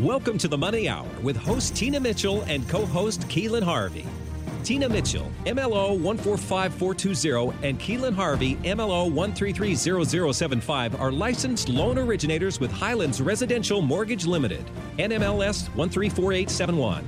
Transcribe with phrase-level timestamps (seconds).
[0.00, 4.04] Welcome to the Money Hour with host Tina Mitchell and co host Keelan Harvey.
[4.64, 13.22] Tina Mitchell, MLO 145420, and Keelan Harvey, MLO 1330075, are licensed loan originators with Highlands
[13.22, 14.64] Residential Mortgage Limited,
[14.98, 17.06] NMLS 134871.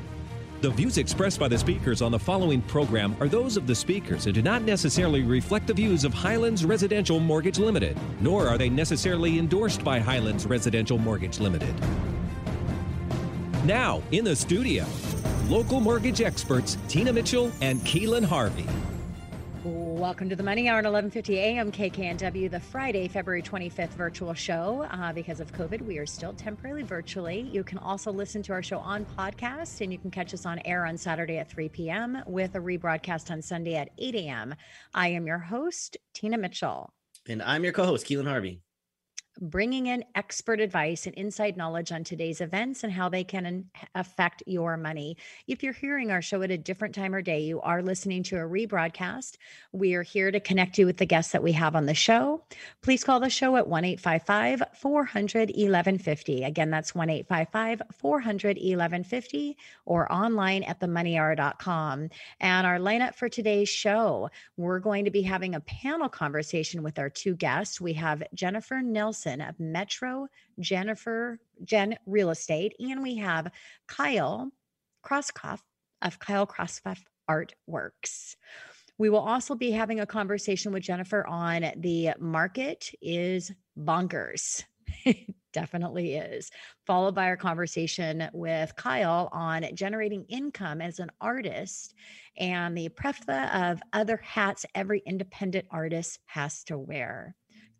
[0.60, 4.26] The views expressed by the speakers on the following program are those of the speakers
[4.26, 8.68] and do not necessarily reflect the views of Highlands Residential Mortgage Limited, nor are they
[8.68, 11.74] necessarily endorsed by Highlands Residential Mortgage Limited.
[13.66, 14.86] Now, in the studio,
[15.48, 18.64] local mortgage experts Tina Mitchell and Keelan Harvey.
[19.64, 21.72] Welcome to the Money Hour at 11:50 a.m.
[21.72, 24.86] KKNW, the Friday, February 25th virtual show.
[24.92, 27.40] Uh, because of COVID, we are still temporarily virtually.
[27.40, 30.60] You can also listen to our show on podcast, and you can catch us on
[30.64, 32.22] air on Saturday at 3 p.m.
[32.24, 34.54] with a rebroadcast on Sunday at 8 a.m.
[34.94, 36.94] I am your host, Tina Mitchell,
[37.28, 38.60] and I'm your co-host, Keelan Harvey
[39.40, 44.42] bringing in expert advice and inside knowledge on today's events and how they can affect
[44.46, 45.16] your money.
[45.46, 48.36] If you're hearing our show at a different time or day, you are listening to
[48.36, 49.36] a rebroadcast.
[49.72, 52.42] We are here to connect you with the guests that we have on the show.
[52.82, 56.44] Please call the show at 1 855 400 1150.
[56.44, 62.08] Again, that's 1 855 400 1150 or online at themoneyhour.com.
[62.40, 66.98] And our lineup for today's show, we're going to be having a panel conversation with
[66.98, 67.80] our two guests.
[67.80, 70.28] We have Jennifer Nelson of Metro
[70.60, 73.50] Jennifer Jen Real Estate, and we have
[73.86, 74.50] Kyle
[75.04, 75.60] Krauskopf
[76.02, 78.36] of Kyle Krauskopf Artworks.
[78.98, 84.64] We will also be having a conversation with Jennifer on the market is bonkers.
[85.56, 86.50] definitely is.
[86.86, 91.94] Followed by our conversation with Kyle on generating income as an artist
[92.36, 97.34] and the plethora of other hats every independent artist has to wear.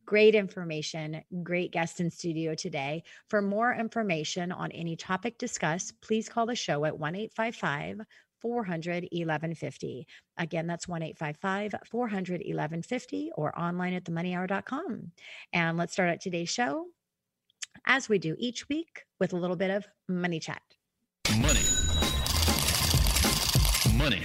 [0.07, 3.03] Great information, great guest in studio today.
[3.29, 8.03] For more information on any topic discussed, please call the show at 1 855
[8.41, 10.07] 400 1150.
[10.39, 15.11] Again, that's 1 855 400 1150 or online at themoneyhour.com.
[15.53, 16.87] And let's start out today's show
[17.85, 20.63] as we do each week with a little bit of money chat.
[21.37, 21.61] Money.
[23.97, 24.23] Money.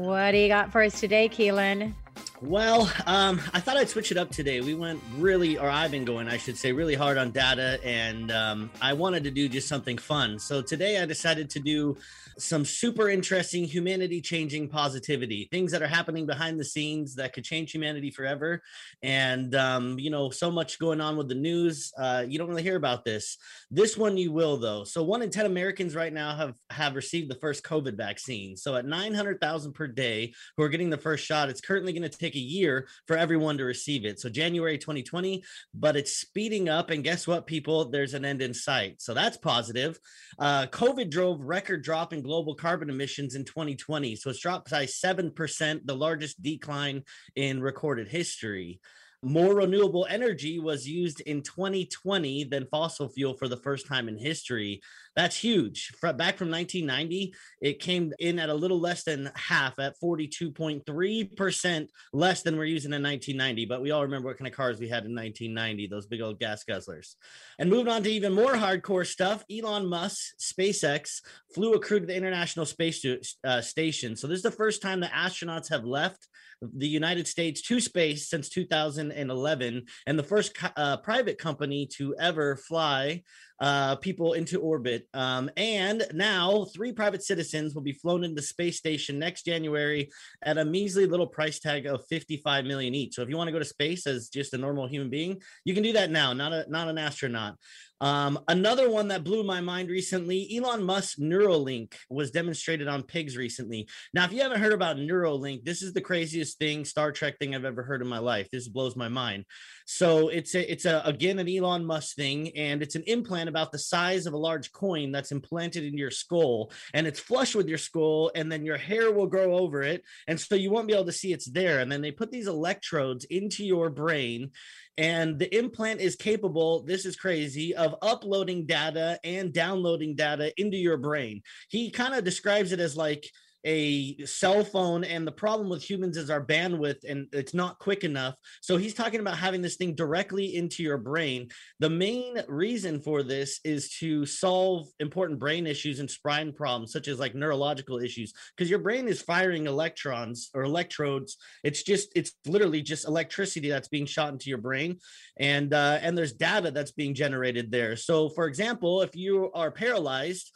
[0.00, 1.92] What do you got for us today, Keelan?
[2.42, 4.62] Well, um, I thought I'd switch it up today.
[4.62, 8.32] We went really, or I've been going, I should say, really hard on data, and
[8.32, 10.38] um, I wanted to do just something fun.
[10.38, 11.98] So today I decided to do
[12.40, 17.44] some super interesting humanity changing positivity things that are happening behind the scenes that could
[17.44, 18.62] change humanity forever
[19.02, 22.62] and um, you know so much going on with the news uh, you don't really
[22.62, 23.36] hear about this
[23.70, 27.30] this one you will though so one in 10 americans right now have have received
[27.30, 31.48] the first covid vaccine so at 900000 per day who are getting the first shot
[31.48, 34.20] it's currently going to take a year for everyone to receive it.
[34.20, 35.42] So january 2020
[35.74, 37.90] but it's speeding up and guess what people?
[37.90, 39.00] There's an end in sight.
[39.00, 39.98] So that's positive.
[40.38, 44.16] Uh, covid drove record drop in global carbon emissions in 2020.
[44.16, 47.02] So it's dropped by 7%, the largest decline
[47.36, 48.80] in recorded history.
[49.22, 54.16] More renewable energy was used in 2020 than fossil fuel for the first time in
[54.16, 54.80] history.
[55.16, 55.92] That's huge.
[56.00, 62.42] Back from 1990, it came in at a little less than half at 42.3% less
[62.42, 63.66] than we're using in 1990.
[63.66, 66.38] But we all remember what kind of cars we had in 1990, those big old
[66.38, 67.16] gas guzzlers.
[67.58, 71.20] And moving on to even more hardcore stuff, Elon Musk, SpaceX,
[71.54, 73.04] flew a crew to the International Space
[73.44, 74.14] uh, Station.
[74.14, 76.28] So this is the first time the astronauts have left
[76.62, 82.56] the United States to space since 2011, and the first uh, private company to ever
[82.56, 83.22] fly
[83.60, 85.06] uh, people into orbit.
[85.12, 90.10] Um, and now, three private citizens will be flown into space station next January
[90.42, 93.14] at a measly little price tag of 55 million each.
[93.14, 95.74] So, if you want to go to space as just a normal human being, you
[95.74, 96.32] can do that now.
[96.32, 97.56] Not a not an astronaut.
[98.00, 103.36] Um, another one that blew my mind recently Elon Musk Neuralink was demonstrated on pigs
[103.36, 103.88] recently.
[104.14, 107.54] Now, if you haven't heard about Neuralink, this is the craziest thing, Star Trek thing
[107.54, 108.48] I've ever heard in my life.
[108.50, 109.44] This blows my mind.
[109.86, 113.72] So it's a, it's a, again, an Elon Musk thing, and it's an implant about
[113.72, 117.68] the size of a large coin that's implanted in your skull, and it's flush with
[117.68, 120.04] your skull, and then your hair will grow over it.
[120.28, 121.80] And so you won't be able to see it's there.
[121.80, 124.52] And then they put these electrodes into your brain
[125.00, 130.76] and the implant is capable, this is crazy, of uploading data and downloading data into
[130.76, 131.42] your brain.
[131.70, 133.24] He kind of describes it as like
[133.64, 138.04] a cell phone and the problem with humans is our bandwidth and it's not quick
[138.04, 138.34] enough.
[138.62, 141.48] So he's talking about having this thing directly into your brain.
[141.78, 147.08] The main reason for this is to solve important brain issues and spine problems such
[147.08, 151.36] as like neurological issues because your brain is firing electrons or electrodes.
[151.64, 154.98] It's just it's literally just electricity that's being shot into your brain
[155.38, 157.96] and uh, and there's data that's being generated there.
[157.96, 160.50] So for example if you are paralyzed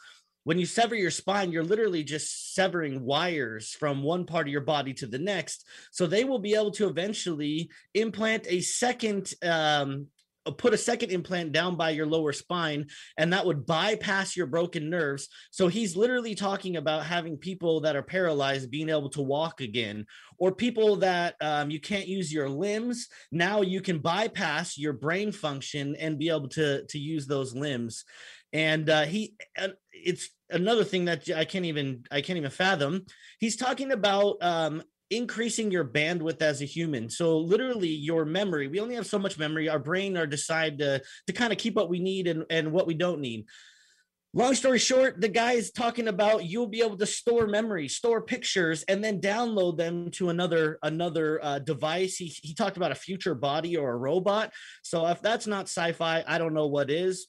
[0.45, 4.61] when you sever your spine, you're literally just severing wires from one part of your
[4.61, 5.65] body to the next.
[5.91, 10.07] So they will be able to eventually implant a second um,
[10.45, 12.85] uh, put a second implant down by your lower spine
[13.17, 15.27] and that would bypass your broken nerves.
[15.49, 20.05] So he's literally talking about having people that are paralyzed being able to walk again
[20.37, 23.07] or people that um, you can't use your limbs.
[23.31, 28.05] Now you can bypass your brain function and be able to to use those limbs.
[28.53, 29.35] And uh, he
[29.91, 33.05] it's another thing that I can't even I can't even fathom.
[33.39, 37.09] He's talking about um, increasing your bandwidth as a human.
[37.09, 39.69] So literally your memory, we only have so much memory.
[39.69, 42.87] Our brain are decide to to kind of keep what we need and, and what
[42.87, 43.45] we don't need.
[44.33, 48.21] Long story short, the guy is talking about you'll be able to store memory, store
[48.21, 52.17] pictures, and then download them to another another uh, device.
[52.17, 54.51] He he talked about a future body or a robot.
[54.83, 57.27] So if that's not sci-fi, I don't know what is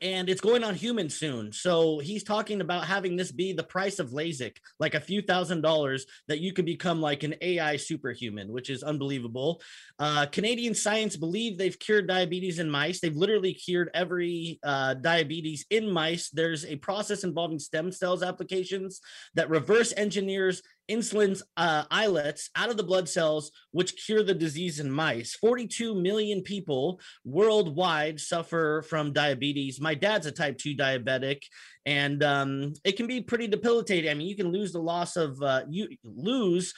[0.00, 1.52] and it's going on human soon.
[1.52, 5.60] So he's talking about having this be the price of LASIK, like a few thousand
[5.60, 9.60] dollars that you could become like an AI superhuman, which is unbelievable.
[9.98, 13.00] Uh, Canadian science believe they've cured diabetes in mice.
[13.00, 16.30] They've literally cured every uh, diabetes in mice.
[16.30, 19.00] There's a process involving stem cells applications
[19.34, 24.80] that reverse engineers insulin's uh, islets out of the blood cells, which cure the disease
[24.80, 25.34] in mice.
[25.36, 29.80] 42 million people worldwide suffer from diabetes.
[29.80, 31.42] My dad's a type 2 diabetic,
[31.86, 34.10] and um, it can be pretty debilitating.
[34.10, 36.74] I mean, you can lose the loss of, uh, you lose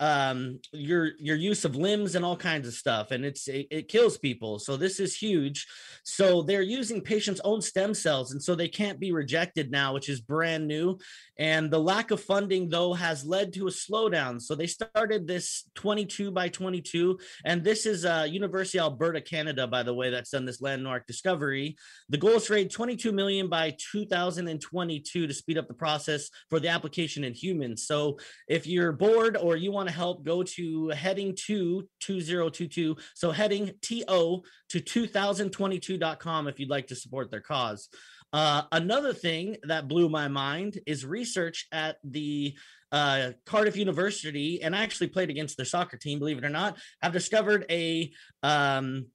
[0.00, 3.88] um your your use of limbs and all kinds of stuff and it's it, it,
[3.88, 4.58] kills people.
[4.58, 5.66] So this is huge.
[6.02, 10.08] So they're using patients own stem cells and so they can't be rejected now which
[10.08, 10.98] is brand new.
[11.38, 14.42] And the lack of funding though has led to a slowdown.
[14.42, 19.84] So they started this 22 by 22 and this is uh university alberta canada by
[19.84, 21.76] the way that's done this landmark discovery.
[22.08, 26.58] The goal is to raise 22 million by 2022 to speed up the process for
[26.58, 27.86] the application in humans.
[27.86, 28.18] So
[28.48, 32.96] if you're bored or you want want to help, go to heading to 2022.
[33.14, 37.90] So heading TO to 2022.com if you'd like to support their cause.
[38.32, 42.54] Uh, another thing that blew my mind is research at the
[42.92, 46.78] uh, Cardiff University, and I actually played against their soccer team, believe it or not.
[47.02, 48.10] I've discovered a
[48.42, 49.06] um,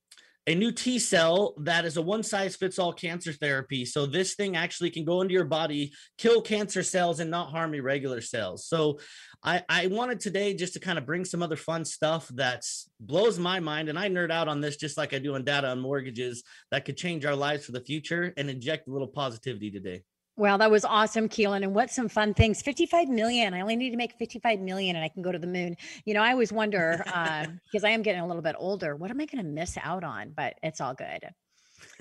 [0.46, 3.84] a new T cell that is a one size fits all cancer therapy.
[3.84, 7.74] So this thing actually can go into your body, kill cancer cells, and not harm
[7.74, 8.66] your regular cells.
[8.66, 8.98] So
[9.44, 12.64] I, I wanted today just to kind of bring some other fun stuff that
[12.98, 13.88] blows my mind.
[13.88, 16.84] And I nerd out on this just like I do on data on mortgages that
[16.84, 20.02] could change our lives for the future and inject a little positivity today.
[20.40, 21.64] Well, that was awesome, Keelan.
[21.64, 23.52] And what some fun things 55 million.
[23.52, 25.76] I only need to make 55 million and I can go to the moon.
[26.06, 29.10] You know, I always wonder uh, because I am getting a little bit older, what
[29.10, 30.32] am I going to miss out on?
[30.34, 31.28] But it's all good.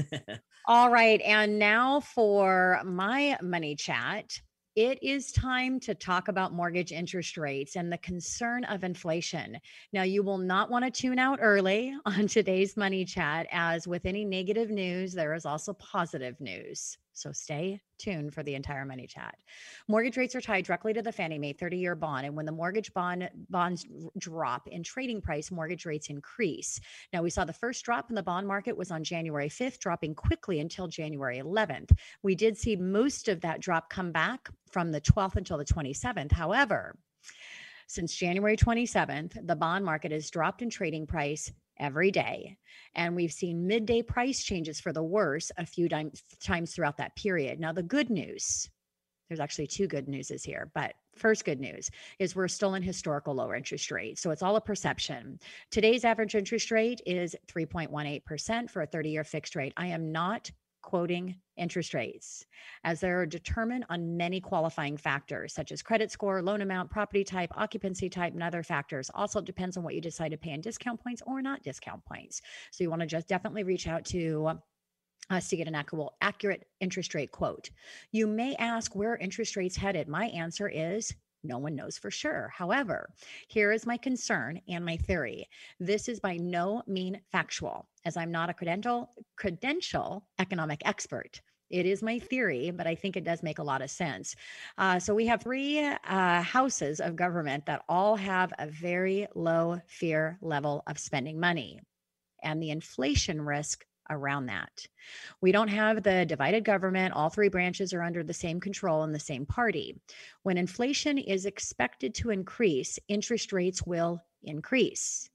[0.70, 1.20] all right.
[1.20, 4.40] And now for my money chat
[4.80, 9.60] it is time to talk about mortgage interest rates and the concern of inflation.
[9.92, 14.06] Now, you will not want to tune out early on today's money chat, as with
[14.06, 16.98] any negative news, there is also positive news.
[17.19, 19.36] So stay tuned for the entire money chat.
[19.89, 22.94] Mortgage rates are tied directly to the Fannie Mae 30-year bond, and when the mortgage
[22.94, 23.86] bond bonds
[24.18, 26.80] drop in trading price, mortgage rates increase.
[27.11, 30.16] Now we saw the first drop in the bond market was on January 5th, dropping
[30.16, 31.92] quickly until January 11th.
[32.23, 36.31] We did see most of that drop come back from the 12th until the 27th.
[36.31, 36.97] However,
[37.88, 42.57] since January 27th, the bond market has dropped in trading price every day.
[42.95, 46.24] And we've seen midday price changes for the worse a few times,
[46.74, 47.59] throughout that period.
[47.59, 48.69] Now, the good news
[49.30, 53.36] there's actually two good newses here, but first good news is we're still in historical
[53.36, 54.21] lower interest rates.
[54.21, 55.40] So it's all a perception.
[55.69, 59.74] Today's average interest rate is 3.18% for a 30 year fixed rate.
[59.78, 60.50] I am not
[60.90, 62.48] quoting interest rates
[62.84, 67.24] as they are determined on many qualifying factors such as credit score, loan amount, property
[67.24, 69.12] type, occupancy type, and other factors.
[69.14, 72.04] Also it depends on what you decide to pay in discount points or not discount
[72.06, 72.42] points.
[72.72, 74.60] So you want to just definitely reach out to
[75.30, 77.69] us to get an accurate, accurate interest rate quote.
[78.12, 80.08] You may ask where interest rates headed.
[80.08, 82.52] My answer is no one knows for sure.
[82.54, 83.10] However,
[83.48, 85.48] here is my concern and my theory.
[85.80, 91.42] This is by no mean factual, as I'm not a credential credential economic expert.
[91.69, 94.36] It is my theory, but I think it does make a lot of sense.
[94.78, 99.80] Uh, so we have three uh, houses of government that all have a very low
[99.88, 101.80] fear level of spending money
[102.42, 104.87] and the inflation risk around that.
[105.42, 107.13] We don't have the divided government.
[107.13, 109.99] All three branches are under the same control and the same party.
[110.44, 115.30] When inflation is expected to increase, interest rates will increase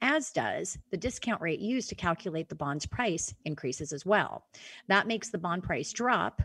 [0.00, 4.44] as does the discount rate used to calculate the bond's price increases as well.
[4.86, 6.42] That makes the bond price drop.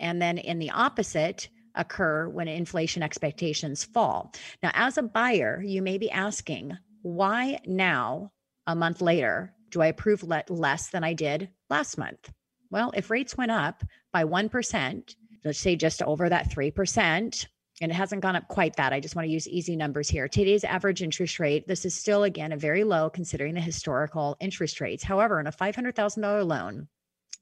[0.00, 4.32] And then in the opposite, occur when inflation expectations fall.
[4.62, 8.32] Now, as a buyer, you may be asking, why now,
[8.66, 12.32] a month later, do I approve less than I did last month?
[12.70, 17.46] Well, if rates went up by 1%, let's say just over that 3%,
[17.82, 18.92] and it hasn't gone up quite that.
[18.92, 20.28] I just want to use easy numbers here.
[20.28, 24.82] Today's average interest rate, this is still, again, a very low considering the historical interest
[24.82, 25.02] rates.
[25.02, 26.88] However, in a $500,000 loan,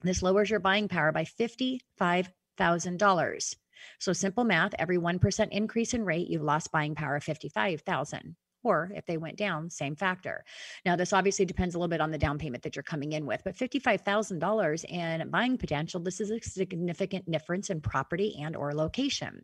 [0.03, 3.57] this lowers your buying power by $55,000.
[3.99, 8.91] So simple math, every 1% increase in rate, you've lost buying power of 55,000 or
[8.95, 10.45] if they went down, same factor.
[10.85, 13.27] Now, this obviously depends a little bit on the down payment that you're coming in
[13.27, 18.75] with, but $55,000 in buying potential, this is a significant difference in property and or
[18.75, 19.43] location.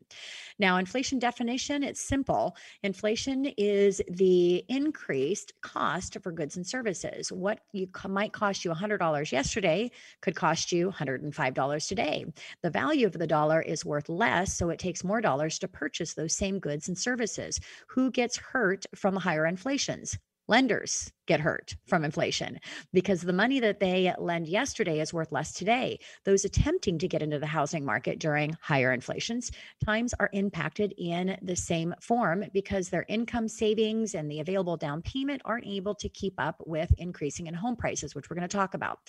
[0.59, 2.57] Now, inflation definition, it's simple.
[2.83, 7.31] Inflation is the increased cost for goods and services.
[7.31, 9.91] What you might cost you $100 yesterday
[10.21, 12.25] could cost you $105 today.
[12.63, 16.15] The value of the dollar is worth less, so it takes more dollars to purchase
[16.15, 17.61] those same goods and services.
[17.89, 20.17] Who gets hurt from higher inflations.
[20.49, 22.59] Lenders get hurt from inflation
[22.95, 25.99] because the money that they lend yesterday is worth less today.
[26.25, 29.51] Those attempting to get into the housing market during higher inflations
[29.85, 35.03] times are impacted in the same form because their income savings and the available down
[35.03, 38.57] payment aren't able to keep up with increasing in home prices, which we're going to
[38.57, 39.01] talk about.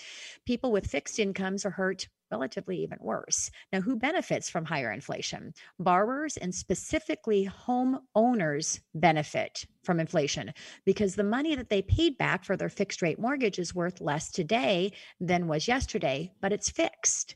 [0.45, 3.51] People with fixed incomes are hurt relatively even worse.
[3.71, 5.53] Now, who benefits from higher inflation?
[5.79, 10.53] Borrowers and specifically home owners benefit from inflation
[10.85, 14.31] because the money that they paid back for their fixed rate mortgage is worth less
[14.31, 17.35] today than was yesterday, but it's fixed.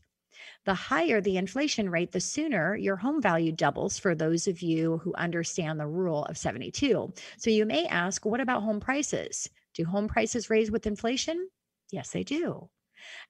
[0.66, 4.98] The higher the inflation rate, the sooner your home value doubles for those of you
[5.00, 7.14] who understand the rule of 72.
[7.38, 9.50] So you may ask, what about home prices?
[9.74, 11.50] Do home prices raise with inflation?
[11.92, 12.70] Yes, they do.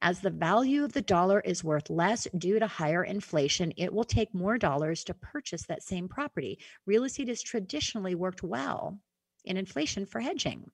[0.02, 4.04] As the value of the dollar is worth less due to higher inflation, it will
[4.04, 6.60] take more dollars to purchase that same property.
[6.86, 9.00] Real estate has traditionally worked well
[9.46, 10.72] in inflation for hedging.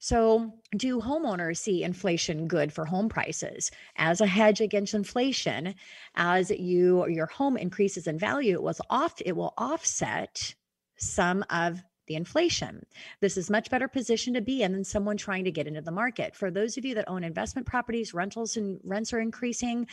[0.00, 5.74] So, do homeowners see inflation good for home prices as a hedge against inflation?
[6.14, 10.54] As you your home increases in value, it was off it will offset
[10.96, 12.84] some of the inflation.
[13.20, 15.90] This is much better position to be in than someone trying to get into the
[15.90, 16.34] market.
[16.34, 19.86] For those of you that own investment properties, rentals and rents are increasing.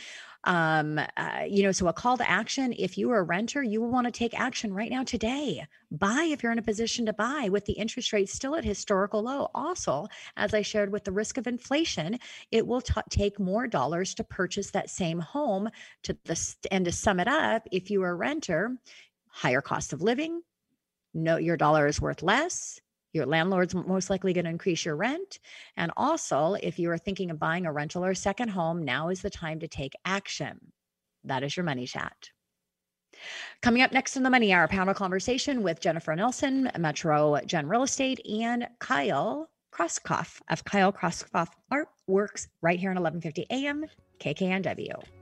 [0.44, 2.74] Um, uh, you know, so a call to action.
[2.76, 5.66] If you are a renter, you will want to take action right now today.
[5.90, 9.22] Buy if you're in a position to buy with the interest rate still at historical
[9.22, 9.50] low.
[9.54, 12.18] Also, as I shared with the risk of inflation,
[12.50, 15.68] it will t- take more dollars to purchase that same home.
[16.04, 18.76] To the and to sum it up, if you are a renter,
[19.28, 20.42] higher cost of living,
[21.14, 22.80] no, your dollar is worth less.
[23.12, 25.38] Your landlord's most likely going to increase your rent.
[25.76, 29.08] And also, if you are thinking of buying a rental or a second home, now
[29.08, 30.72] is the time to take action.
[31.24, 32.30] That is your money chat.
[33.60, 37.82] Coming up next in the Money Hour, panel conversation with Jennifer Nelson, Metro Jen Real
[37.82, 43.84] Estate, and Kyle Krauskopf of Kyle Krauskopf Artworks right here on 1150 AM
[44.20, 45.21] KKNW.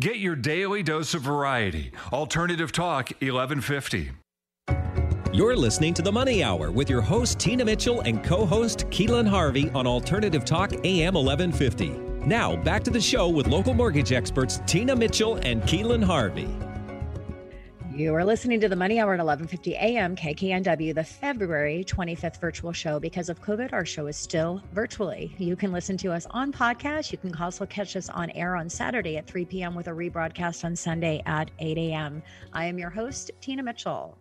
[0.00, 1.90] Get your daily dose of variety.
[2.12, 4.12] Alternative Talk 1150.
[5.32, 9.26] You're listening to the Money Hour with your host, Tina Mitchell, and co host, Keelan
[9.26, 11.88] Harvey on Alternative Talk AM 1150.
[12.24, 16.48] Now, back to the show with local mortgage experts, Tina Mitchell and Keelan Harvey.
[17.98, 20.14] You are listening to the Money Hour at 11:50 a.m.
[20.14, 23.00] KKNW, the February 25th virtual show.
[23.00, 25.34] Because of COVID, our show is still virtually.
[25.36, 27.10] You can listen to us on podcast.
[27.10, 29.74] You can also catch us on air on Saturday at 3 p.m.
[29.74, 32.22] with a rebroadcast on Sunday at 8 a.m.
[32.52, 34.16] I am your host, Tina Mitchell.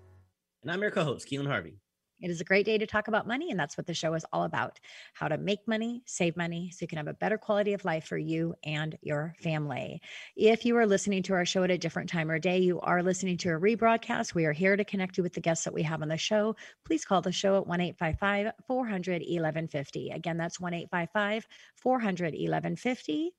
[0.63, 1.77] And I'm your co-host, Keelan Harvey.
[2.19, 4.25] It is a great day to talk about money, and that's what the show is
[4.33, 4.79] all about
[5.13, 8.05] how to make money, save money, so you can have a better quality of life
[8.05, 10.01] for you and your family.
[10.35, 13.03] If you are listening to our show at a different time or day, you are
[13.03, 14.33] listening to a rebroadcast.
[14.33, 16.55] We are here to connect you with the guests that we have on the show.
[16.85, 20.09] Please call the show at 1 855 400 1150.
[20.09, 23.33] Again, that's 1 855 400 1150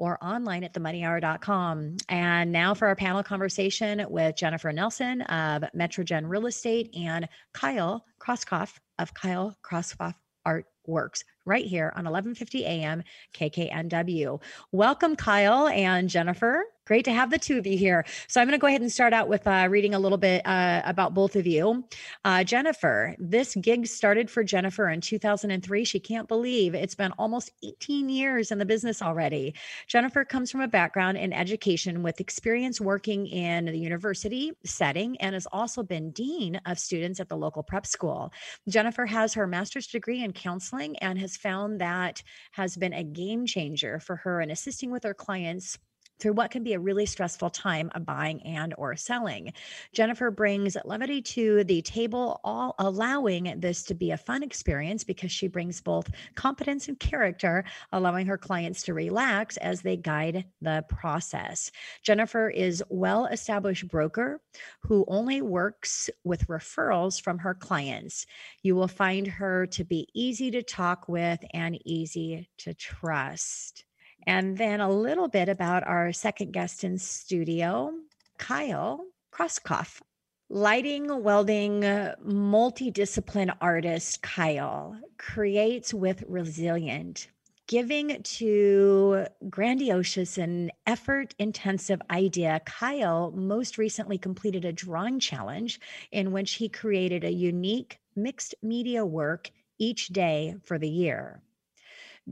[0.00, 1.98] or online at themoneyhour.com.
[2.08, 7.28] And now for our panel conversation with Jennifer Nelson of Metro Jen Real Estate and
[7.52, 10.14] Kyle Krauskopf of Kyle Krauskopf
[10.46, 13.02] Art Works right here on 1150 AM
[13.34, 14.40] KKNW.
[14.72, 16.64] Welcome, Kyle and Jennifer.
[16.90, 18.04] Great to have the two of you here.
[18.26, 20.44] So I'm going to go ahead and start out with uh, reading a little bit
[20.44, 21.84] uh, about both of you.
[22.24, 25.84] Uh, Jennifer, this gig started for Jennifer in 2003.
[25.84, 29.54] She can't believe it's been almost 18 years in the business already.
[29.86, 35.34] Jennifer comes from a background in education with experience working in the university setting and
[35.34, 38.32] has also been dean of students at the local prep school.
[38.68, 42.22] Jennifer has her master's degree in counseling and has found that
[42.52, 45.78] has been a game changer for her in assisting with her clients
[46.20, 49.52] through what can be a really stressful time of buying and or selling.
[49.92, 55.32] Jennifer brings levity to the table, all allowing this to be a fun experience because
[55.32, 60.84] she brings both competence and character, allowing her clients to relax as they guide the
[60.88, 61.70] process.
[62.02, 64.40] Jennifer is well-established broker
[64.80, 68.26] who only works with referrals from her clients.
[68.62, 73.84] You will find her to be easy to talk with and easy to trust.
[74.26, 77.92] And then a little bit about our second guest in studio,
[78.38, 80.00] Kyle Krauskopf.
[80.48, 87.28] Lighting, welding, multidiscipline artist Kyle creates with resilient,
[87.68, 92.60] giving to grandiose and effort intensive idea.
[92.66, 99.06] Kyle most recently completed a drawing challenge in which he created a unique mixed media
[99.06, 101.40] work each day for the year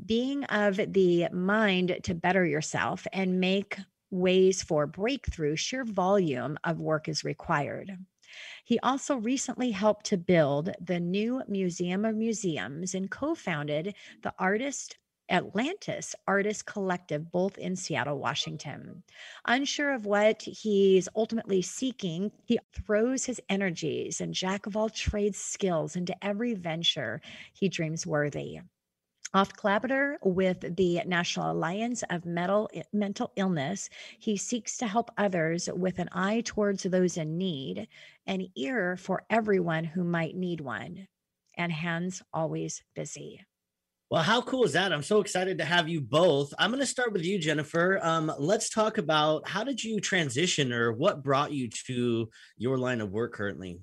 [0.06, 3.78] being of the mind to better yourself and make
[4.10, 7.96] ways for breakthrough, sheer volume of work is required.
[8.64, 14.34] He also recently helped to build the new Museum of Museums and co founded the
[14.38, 14.98] Artist
[15.30, 19.02] Atlantis Artist Collective, both in Seattle, Washington.
[19.46, 25.38] Unsure of what he's ultimately seeking, he throws his energies and jack of all trades
[25.38, 27.20] skills into every venture
[27.52, 28.60] he dreams worthy
[29.34, 33.88] off collaborator with the National Alliance of Mental, Mental Illness.
[34.18, 37.88] He seeks to help others with an eye towards those in need,
[38.26, 41.08] an ear for everyone who might need one,
[41.56, 43.40] and hands always busy.
[44.10, 44.90] Well, how cool is that?
[44.90, 46.54] I'm so excited to have you both.
[46.58, 48.00] I'm going to start with you, Jennifer.
[48.02, 53.02] Um, let's talk about how did you transition or what brought you to your line
[53.02, 53.80] of work currently?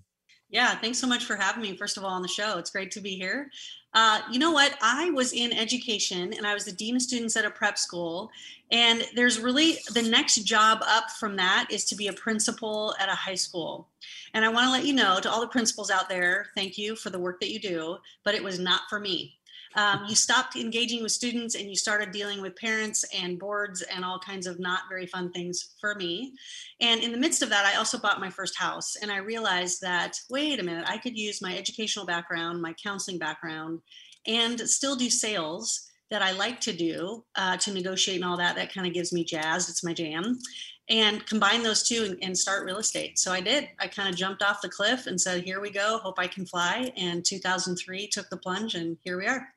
[0.55, 2.57] Yeah, thanks so much for having me, first of all, on the show.
[2.57, 3.51] It's great to be here.
[3.93, 4.77] Uh, you know what?
[4.81, 8.31] I was in education and I was the dean of students at a prep school.
[8.71, 13.09] And there's really the next job up from that is to be a principal at
[13.09, 13.89] a high school.
[14.33, 16.95] And I want to let you know to all the principals out there, thank you
[16.95, 19.35] for the work that you do, but it was not for me
[19.75, 24.05] um, you stopped engaging with students and you started dealing with parents and boards and
[24.05, 26.33] all kinds of not very fun things for me.
[26.79, 29.81] And in the midst of that, I also bought my first house and I realized
[29.81, 33.81] that, wait a minute, I could use my educational background, my counseling background,
[34.25, 38.55] and still do sales that I like to do uh, to negotiate and all that.
[38.55, 39.69] That kind of gives me jazz.
[39.69, 40.39] It's my jam.
[40.87, 43.17] And combine those two and, and start real estate.
[43.17, 43.69] So I did.
[43.79, 45.97] I kind of jumped off the cliff and said, here we go.
[45.97, 46.91] Hope I can fly.
[46.95, 49.54] And 2003 took the plunge, and here we are.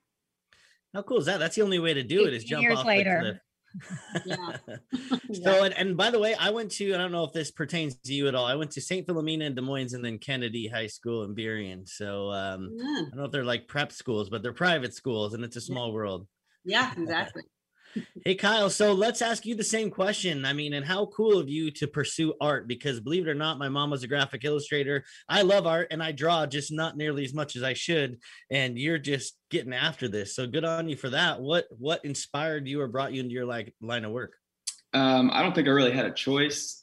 [0.95, 1.39] How cool is that?
[1.39, 3.23] That's the only way to do it is jump years off later.
[3.23, 3.39] the cliff.
[4.25, 4.57] yeah.
[5.43, 7.97] so and, and, by the way, I went to I don't know if this pertains
[8.05, 8.47] to you at all.
[8.47, 9.07] I went to St.
[9.07, 11.87] Philomena in Des Moines and then Kennedy High School in Burien.
[11.87, 12.85] So um, yeah.
[12.85, 15.61] I don't know if they're like prep schools, but they're private schools and it's a
[15.61, 15.95] small yeah.
[15.95, 16.27] world.
[16.65, 17.43] Yeah, exactly
[18.25, 20.45] hey Kyle, so let's ask you the same question.
[20.45, 23.59] I mean, and how cool of you to pursue art because believe it or not,
[23.59, 25.05] my mom was a graphic illustrator.
[25.29, 28.19] I love art and I draw just not nearly as much as I should.
[28.51, 30.35] And you're just getting after this.
[30.35, 31.41] So good on you for that.
[31.41, 34.35] What what inspired you or brought you into your like line of work?
[34.95, 36.81] Um, I don't think I really had a choice.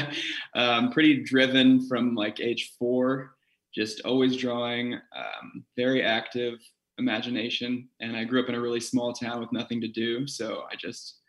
[0.54, 3.34] um, pretty driven from like age four,
[3.74, 6.54] just always drawing, um, very active,
[6.98, 7.88] imagination.
[8.00, 10.26] And I grew up in a really small town with nothing to do.
[10.26, 11.20] So I just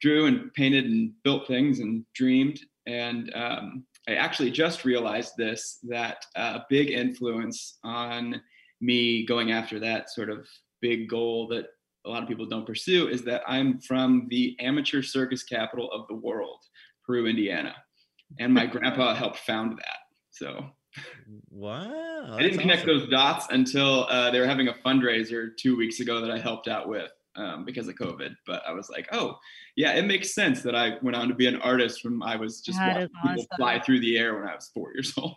[0.00, 2.60] drew and painted and built things and dreamed.
[2.86, 8.40] And um, I actually just realized this that a big influence on
[8.80, 10.46] me going after that sort of
[10.80, 11.66] big goal that
[12.04, 16.08] a lot of people don't pursue is that I'm from the amateur circus capital of
[16.08, 16.58] the world,
[17.06, 17.74] Peru, Indiana.
[18.40, 19.98] And my grandpa helped found that.
[20.30, 20.66] So
[21.50, 22.36] Wow.
[22.36, 22.98] I didn't connect awesome.
[23.00, 26.68] those dots until uh, they were having a fundraiser two weeks ago that I helped
[26.68, 28.34] out with um, because of COVID.
[28.46, 29.38] But I was like, oh,
[29.76, 32.60] yeah, it makes sense that I went on to be an artist when I was
[32.60, 33.36] just that watching awesome.
[33.36, 35.36] people fly through the air when I was four years old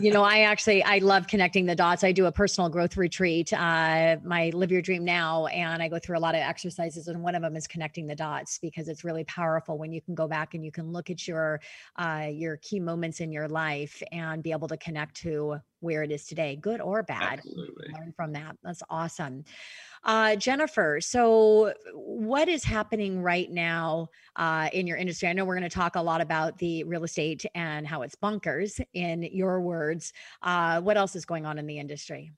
[0.00, 2.04] you know, I actually I love connecting the dots.
[2.04, 5.98] I do a personal growth retreat, uh, my Live Your Dream Now, and I go
[5.98, 9.04] through a lot of exercises, and one of them is connecting the dots because it's
[9.04, 11.60] really powerful when you can go back and you can look at your
[11.96, 16.12] uh, your key moments in your life and be able to connect to where it
[16.12, 17.38] is today, good or bad.
[17.38, 17.88] Absolutely.
[17.92, 18.56] Learn from that.
[18.62, 19.44] That's awesome.
[20.02, 25.28] Uh, Jennifer, so what is happening right now uh, in your industry?
[25.28, 28.14] I know we're going to talk a lot about the real estate and how it's
[28.14, 30.12] bunkers, in your words.
[30.42, 32.32] Uh, what else is going on in the industry?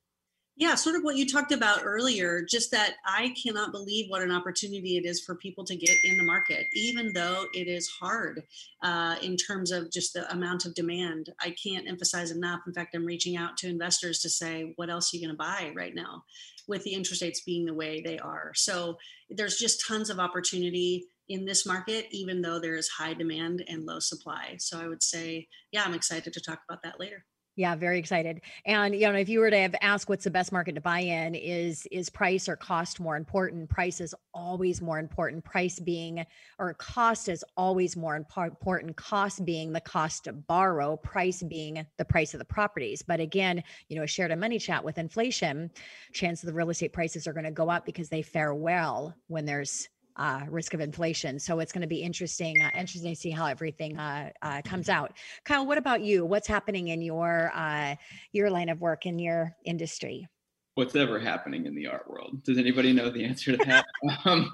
[0.54, 4.30] Yeah, sort of what you talked about earlier, just that I cannot believe what an
[4.30, 8.42] opportunity it is for people to get in the market, even though it is hard
[8.82, 11.30] uh, in terms of just the amount of demand.
[11.40, 12.60] I can't emphasize enough.
[12.66, 15.38] In fact, I'm reaching out to investors to say, what else are you going to
[15.38, 16.24] buy right now?
[16.68, 18.52] with the interest rates being the way they are.
[18.54, 18.98] So
[19.30, 23.84] there's just tons of opportunity in this market, even though there is high demand and
[23.84, 24.56] low supply.
[24.58, 27.24] So I would say, yeah, I'm excited to talk about that later.
[27.54, 28.40] Yeah, very excited.
[28.64, 31.00] And you know, if you were to have asked what's the best market to buy
[31.00, 33.68] in, is is price or cost more important?
[33.68, 35.44] Price is always more important.
[35.44, 36.24] Price being
[36.58, 38.96] or cost is always more important.
[38.96, 43.02] Cost being the cost to borrow, price being the price of the properties.
[43.02, 45.70] But again, you know, shared a money chat with inflation,
[46.14, 49.44] chance the real estate prices are going to go up because they fare well when
[49.44, 51.38] there's uh, risk of inflation.
[51.38, 54.88] So it's going to be interesting, uh, interesting to see how everything uh, uh, comes
[54.88, 55.12] out.
[55.44, 56.24] Kyle, what about you?
[56.24, 57.96] What's happening in your uh,
[58.32, 60.28] your line of work in your industry?
[60.74, 62.42] What's ever happening in the art world?
[62.44, 63.84] Does anybody know the answer to that?
[64.24, 64.50] um,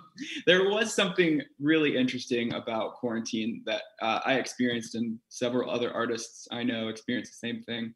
[0.47, 6.49] there was something really interesting about quarantine that uh, I experienced, and several other artists
[6.51, 7.95] I know experienced the same thing.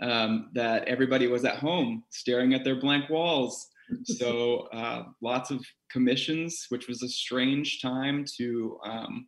[0.00, 3.68] Um, that everybody was at home staring at their blank walls
[4.04, 9.26] so uh, lots of commissions, which was a strange time to, um,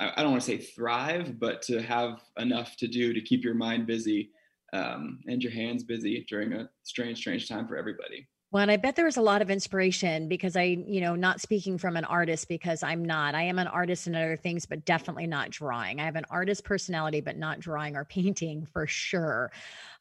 [0.00, 3.44] I, I, don't want to say thrive, but to have enough to do to keep
[3.44, 4.30] your mind busy
[4.72, 8.26] um, and your hands busy during a strange, strange time for everybody.
[8.52, 11.40] Well, and I bet there was a lot of inspiration because I, you know, not
[11.40, 13.34] speaking from an artist because I'm not.
[13.34, 16.00] I am an artist in other things, but definitely not drawing.
[16.00, 19.50] I have an artist personality, but not drawing or painting for sure.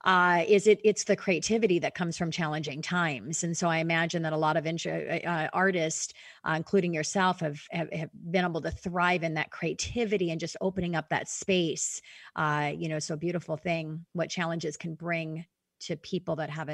[0.06, 0.80] Uh, is it?
[0.84, 4.58] It's the creativity that comes from challenging times, and so I imagine that a lot
[4.58, 6.14] of uh, uh, artists,
[6.48, 10.56] uh, including yourself, have, have, have been able to thrive in that creativity and just
[10.62, 12.00] opening up that space.
[12.36, 14.06] Uh, you know, so beautiful thing.
[14.14, 15.46] What challenges can bring
[15.82, 16.70] to people that have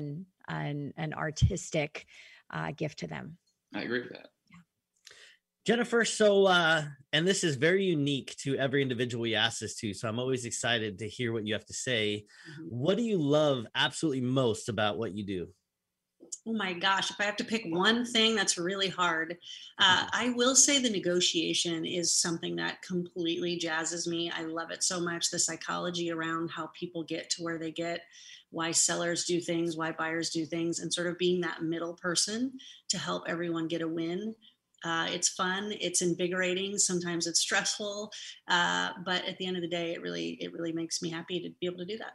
[0.48, 2.06] an an, an artistic
[2.52, 3.38] uh, gift to them.
[3.74, 4.28] I agree with that.
[5.66, 9.94] Jennifer, so uh, and this is very unique to every individual we ask this to,
[9.94, 12.26] so I'm always excited to hear what you have to say.
[12.52, 12.68] Mm-hmm.
[12.70, 15.48] What do you love absolutely most about what you do?
[16.48, 19.38] Oh my gosh, if I have to pick one thing, that's really hard.
[19.78, 24.32] Uh, I will say the negotiation is something that completely jazzes me.
[24.32, 25.30] I love it so much.
[25.30, 28.02] The psychology around how people get to where they get
[28.50, 32.52] why sellers do things, why buyers do things, and sort of being that middle person
[32.90, 34.34] to help everyone get a win.
[34.84, 36.76] Uh, it's fun, it's invigorating.
[36.80, 38.12] Sometimes it's stressful,
[38.48, 41.40] uh, but at the end of the day, it really it really makes me happy
[41.40, 42.14] to be able to do that.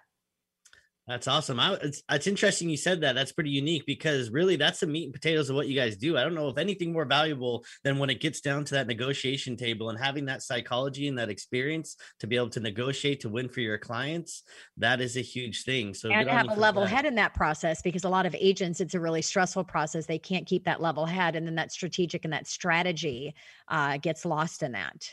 [1.06, 1.60] That's awesome.
[1.60, 3.14] I, it's, it's interesting you said that.
[3.14, 6.18] That's pretty unique because really that's the meat and potatoes of what you guys do.
[6.18, 9.56] I don't know if anything more valuable than when it gets down to that negotiation
[9.56, 13.48] table and having that psychology and that experience to be able to negotiate to win
[13.48, 14.42] for your clients.
[14.78, 15.94] That is a huge thing.
[15.94, 16.88] So and have a level that.
[16.88, 20.06] head in that process because a lot of agents, it's a really stressful process.
[20.06, 23.34] They can't keep that level head, and then that strategic and that strategy
[23.68, 25.08] uh, gets lost in that.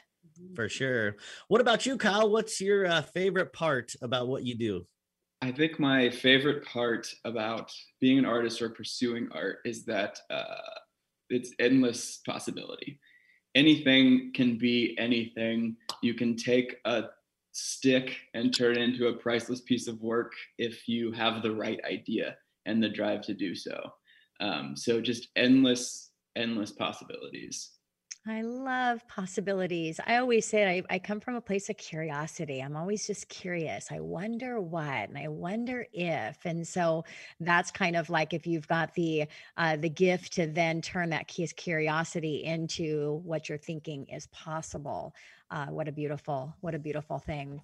[0.55, 1.17] For sure.
[1.49, 2.31] What about you, Kyle?
[2.31, 4.87] What's your uh, favorite part about what you do?
[5.43, 10.79] I think my favorite part about being an artist or pursuing art is that uh,
[11.29, 12.97] it's endless possibility.
[13.53, 15.75] Anything can be anything.
[16.01, 17.07] You can take a
[17.51, 21.79] stick and turn it into a priceless piece of work if you have the right
[21.83, 23.91] idea and the drive to do so.
[24.39, 27.72] Um, so just endless, endless possibilities.
[28.25, 29.99] I love possibilities.
[30.07, 32.61] I always say I, I come from a place of curiosity.
[32.61, 33.87] I'm always just curious.
[33.91, 36.37] I wonder what and I wonder if.
[36.45, 37.03] And so
[37.41, 39.25] that's kind of like if you've got the
[39.57, 45.13] uh, the gift to then turn that curiosity into what you're thinking is possible.
[45.51, 47.59] Uh, what a beautiful, what a beautiful thing.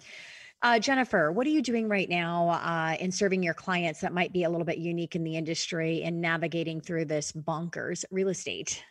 [0.60, 4.34] Uh, Jennifer, what are you doing right now uh, in serving your clients that might
[4.34, 8.84] be a little bit unique in the industry and navigating through this bonkers real estate?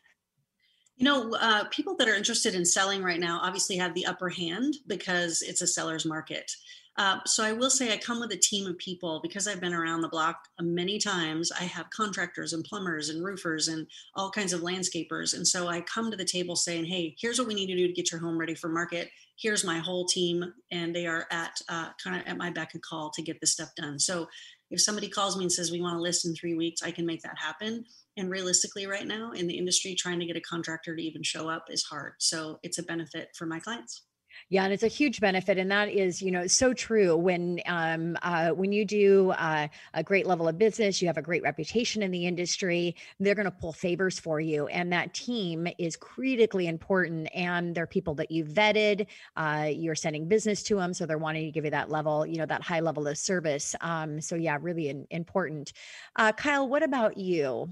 [1.00, 4.28] You know, uh, people that are interested in selling right now obviously have the upper
[4.28, 6.52] hand because it's a seller's market.
[6.98, 9.74] Uh, so I will say I come with a team of people because I've been
[9.74, 11.50] around the block many times.
[11.54, 15.34] I have contractors and plumbers and roofers and all kinds of landscapers.
[15.34, 17.88] And so I come to the table saying, hey, here's what we need to do
[17.88, 19.10] to get your home ready for market.
[19.38, 20.54] Here's my whole team.
[20.70, 23.54] And they are at uh, kind of at my beck and call to get this
[23.54, 23.98] stuff done.
[24.00, 24.28] So
[24.70, 27.06] if somebody calls me and says we want to list in three weeks, I can
[27.06, 27.86] make that happen.
[28.20, 31.50] And realistically, right now in the industry, trying to get a contractor to even show
[31.50, 32.14] up is hard.
[32.20, 34.04] So it's a benefit for my clients.
[34.50, 37.16] Yeah, and it's a huge benefit, and that is, you know, so true.
[37.16, 41.22] When um, uh, when you do uh, a great level of business, you have a
[41.22, 42.96] great reputation in the industry.
[43.20, 47.30] They're going to pull favors for you, and that team is critically important.
[47.34, 49.08] And they're people that you vetted.
[49.36, 52.38] Uh, you're sending business to them, so they're wanting to give you that level, you
[52.38, 53.76] know, that high level of service.
[53.82, 55.74] Um, so yeah, really in, important.
[56.16, 57.70] Uh, Kyle, what about you?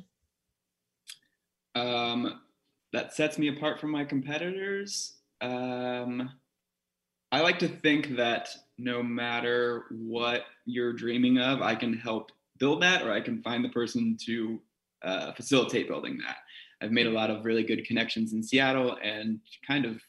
[1.78, 2.42] Um,
[2.94, 5.14] that sets me apart from my competitors.
[5.42, 6.32] Um,
[7.32, 12.82] I like to think that no matter what you're dreaming of, I can help build
[12.82, 14.60] that or I can find the person to
[15.04, 16.38] uh, facilitate building that.
[16.82, 20.02] I've made a lot of really good connections in Seattle and kind of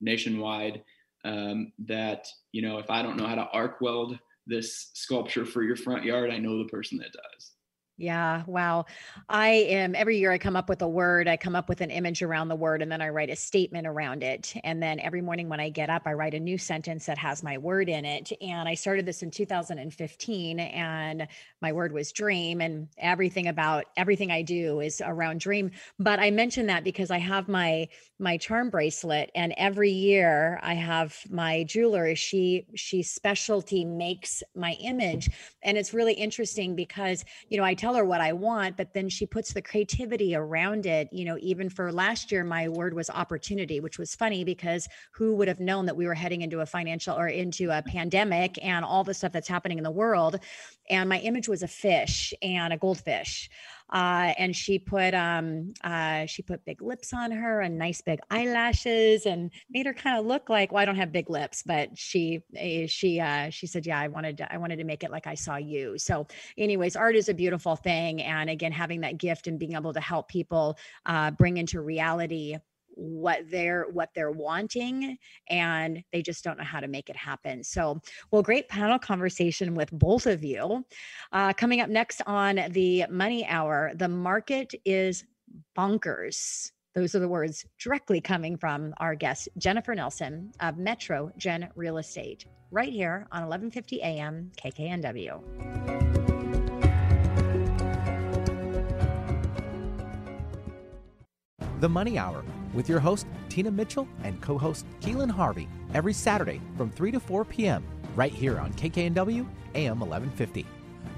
[0.00, 0.82] nationwide
[1.24, 5.62] um, that, you know, if I don't know how to arc weld this sculpture for
[5.62, 7.52] your front yard, I know the person that does.
[7.98, 8.84] Yeah, wow.
[9.26, 11.90] I am every year I come up with a word, I come up with an
[11.90, 14.52] image around the word, and then I write a statement around it.
[14.64, 17.42] And then every morning when I get up, I write a new sentence that has
[17.42, 18.32] my word in it.
[18.42, 21.26] And I started this in 2015, and
[21.62, 22.60] my word was dream.
[22.60, 25.70] And everything about everything I do is around dream.
[25.98, 30.74] But I mention that because I have my my charm bracelet, and every year I
[30.74, 35.30] have my jeweler, she she specialty makes my image.
[35.62, 39.08] And it's really interesting because you know, I tell her what I want, but then
[39.08, 41.08] she puts the creativity around it.
[41.12, 45.34] You know, even for last year, my word was opportunity, which was funny because who
[45.36, 48.84] would have known that we were heading into a financial or into a pandemic and
[48.84, 50.38] all the stuff that's happening in the world.
[50.90, 53.50] And my image was a fish and a goldfish
[53.90, 58.20] uh, and she put um, uh, she put big lips on her and nice big
[58.30, 61.96] eyelashes and made her kind of look like well I don't have big lips but
[61.96, 65.10] she eh, she uh, she said yeah I wanted to, I wanted to make it
[65.10, 65.98] like I saw you.
[65.98, 66.26] So
[66.58, 70.00] anyways art is a beautiful thing and again having that gift and being able to
[70.00, 72.56] help people uh, bring into reality
[72.96, 75.16] what they're what they're wanting
[75.48, 77.62] and they just don't know how to make it happen.
[77.62, 80.84] So well great panel conversation with both of you.
[81.32, 85.24] Uh, coming up next on the money hour the market is
[85.76, 86.72] bonkers.
[86.94, 91.98] Those are the words directly coming from our guest jennifer nelson of Metro Jen real
[91.98, 96.05] estate right here on 1150 am kknw
[101.80, 106.60] The Money Hour with your host, Tina Mitchell, and co host, Keelan Harvey, every Saturday
[106.76, 107.84] from 3 to 4 p.m.
[108.14, 110.66] right here on KKNW AM 1150.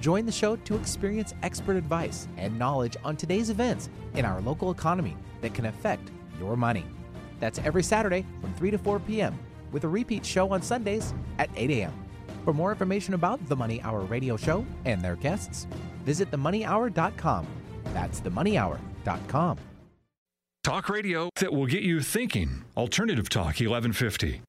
[0.01, 4.71] Join the show to experience expert advice and knowledge on today's events in our local
[4.71, 6.85] economy that can affect your money.
[7.41, 9.39] That's every Saturday from 3 to 4 p.m.,
[9.71, 11.93] with a repeat show on Sundays at 8 a.m.
[12.45, 15.67] For more information about the Money Hour radio show and their guests,
[16.05, 17.47] visit themoneyhour.com.
[17.93, 19.59] That's themoneyhour.com.
[20.65, 22.65] Talk radio that will get you thinking.
[22.77, 24.43] Alternative Talk 1150.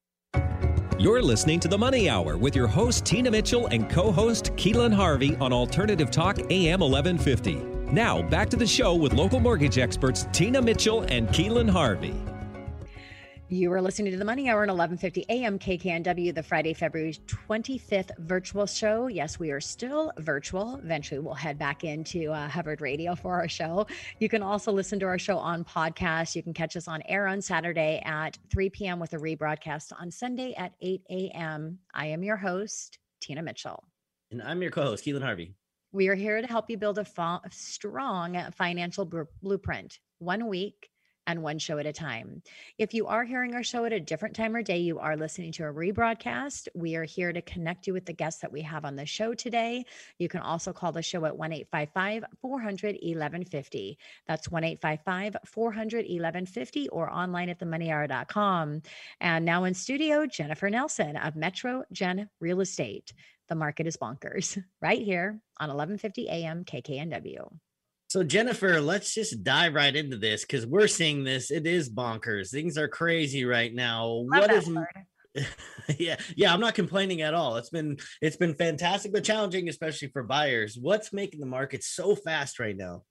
[0.98, 4.92] You're listening to The Money Hour with your host, Tina Mitchell, and co host, Keelan
[4.92, 7.54] Harvey on Alternative Talk AM 1150.
[7.90, 12.14] Now, back to the show with local mortgage experts, Tina Mitchell and Keelan Harvey.
[13.52, 15.58] You are listening to the Money Hour at 11:50 a.m.
[15.58, 19.08] KKNW, the Friday, February 25th virtual show.
[19.08, 20.76] Yes, we are still virtual.
[20.76, 23.88] Eventually, we'll head back into uh, Hubbard Radio for our show.
[24.20, 26.36] You can also listen to our show on podcast.
[26.36, 29.00] You can catch us on air on Saturday at 3 p.m.
[29.00, 31.80] with a rebroadcast on Sunday at 8 a.m.
[31.92, 33.82] I am your host, Tina Mitchell,
[34.30, 35.54] and I'm your co-host, Keelan Harvey.
[35.90, 39.10] We are here to help you build a fa- strong financial
[39.42, 40.89] blueprint, one week
[41.26, 42.42] and one show at a time.
[42.78, 45.52] If you are hearing our show at a different time or day, you are listening
[45.52, 46.68] to a rebroadcast.
[46.74, 49.34] We are here to connect you with the guests that we have on the show
[49.34, 49.84] today.
[50.18, 53.98] You can also call the show at 1 855 400 1150.
[54.26, 58.82] That's 1 855 400 1150 or online at themoneyhour.com.
[59.20, 63.12] And now in studio, Jennifer Nelson of Metro Jen Real Estate.
[63.48, 67.50] The market is bonkers right here on 1150 AM KKNW.
[68.10, 71.52] So Jennifer, let's just dive right into this because we're seeing this.
[71.52, 72.50] It is bonkers.
[72.50, 74.24] Things are crazy right now.
[74.26, 74.68] Love what is?
[75.96, 76.52] yeah, yeah.
[76.52, 77.56] I'm not complaining at all.
[77.56, 80.76] It's been it's been fantastic, but challenging, especially for buyers.
[80.76, 83.04] What's making the market so fast right now?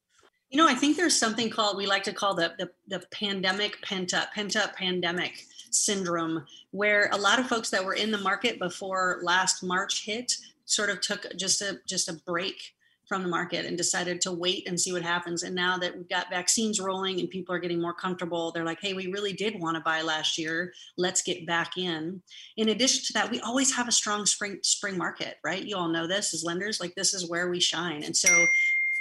[0.49, 3.81] You know, I think there's something called we like to call the the, the pandemic
[3.81, 8.17] pent up pent up pandemic syndrome, where a lot of folks that were in the
[8.17, 10.33] market before last March hit
[10.65, 12.73] sort of took just a just a break
[13.09, 15.41] from the market and decided to wait and see what happens.
[15.41, 18.79] And now that we've got vaccines rolling and people are getting more comfortable, they're like,
[18.79, 20.71] hey, we really did want to buy last year.
[20.95, 22.21] Let's get back in.
[22.55, 25.65] In addition to that, we always have a strong spring spring market, right?
[25.65, 28.03] You all know this as lenders, like this is where we shine.
[28.03, 28.29] And so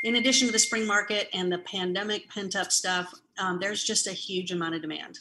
[0.02, 4.06] in addition to the spring market and the pandemic pent up stuff, um, there's just
[4.06, 5.18] a huge amount of demand.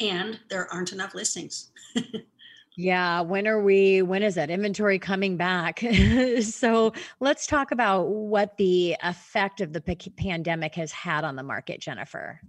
[0.00, 1.72] And there aren't enough listings.
[2.80, 5.80] Yeah, when are we when is that inventory coming back?
[6.42, 9.80] so, let's talk about what the effect of the
[10.16, 12.40] pandemic has had on the market, Jennifer.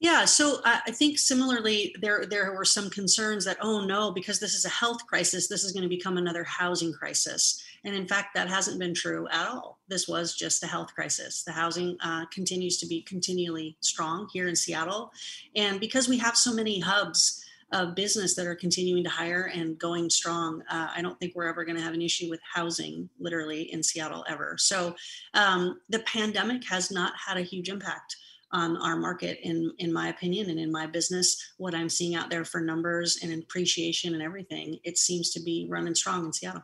[0.00, 4.54] Yeah, so I think similarly, there there were some concerns that oh no, because this
[4.54, 8.34] is a health crisis, this is going to become another housing crisis, and in fact,
[8.34, 9.80] that hasn't been true at all.
[9.86, 11.42] This was just a health crisis.
[11.42, 15.12] The housing uh, continues to be continually strong here in Seattle,
[15.54, 19.78] and because we have so many hubs of business that are continuing to hire and
[19.78, 20.62] going strong.
[20.70, 23.82] Uh, I don't think we're ever going to have an issue with housing, literally, in
[23.82, 24.56] Seattle ever.
[24.58, 24.94] So
[25.34, 28.16] um, the pandemic has not had a huge impact
[28.52, 31.36] on our market, in in my opinion, and in my business.
[31.58, 35.66] What I'm seeing out there for numbers and appreciation and everything, it seems to be
[35.68, 36.62] running strong in Seattle.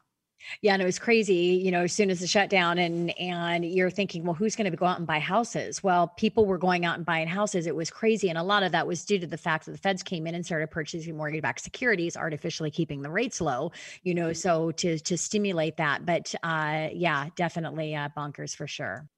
[0.60, 3.90] Yeah, and it was crazy, you know, as soon as the shutdown and and you're
[3.90, 5.82] thinking, well, who's going to go out and buy houses?
[5.82, 7.66] Well, people were going out and buying houses.
[7.66, 8.28] It was crazy.
[8.28, 10.34] And a lot of that was due to the fact that the feds came in
[10.34, 15.16] and started purchasing mortgage-backed securities, artificially keeping the rates low, you know, so to to
[15.18, 16.04] stimulate that.
[16.06, 19.11] But uh yeah, definitely uh bonkers for sure.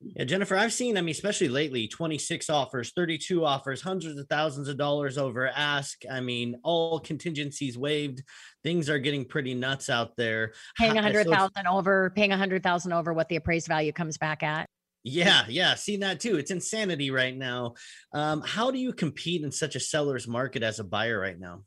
[0.00, 4.68] Yeah, Jennifer, I've seen, I mean, especially lately, 26 offers, 32 offers, hundreds of thousands
[4.68, 6.02] of dollars over ask.
[6.10, 8.22] I mean, all contingencies waived.
[8.62, 10.52] Things are getting pretty nuts out there.
[10.78, 13.92] Paying a hundred thousand so, over, paying a hundred thousand over what the appraised value
[13.92, 14.68] comes back at.
[15.02, 16.36] Yeah, yeah, seen that too.
[16.36, 17.74] It's insanity right now.
[18.12, 21.62] Um, how do you compete in such a seller's market as a buyer right now?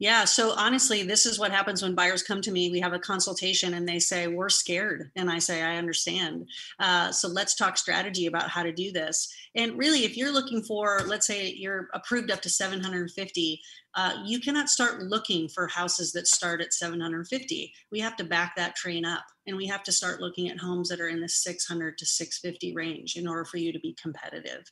[0.00, 0.24] Yeah.
[0.24, 2.70] So honestly, this is what happens when buyers come to me.
[2.70, 5.10] We have a consultation and they say, We're scared.
[5.16, 6.48] And I say, I understand.
[6.78, 9.34] Uh, so let's talk strategy about how to do this.
[9.56, 13.60] And really, if you're looking for, let's say you're approved up to 750,
[13.98, 17.74] uh, you cannot start looking for houses that start at 750.
[17.90, 20.90] We have to back that train up and we have to start looking at homes
[20.90, 24.70] that are in the 600 to 650 range in order for you to be competitive.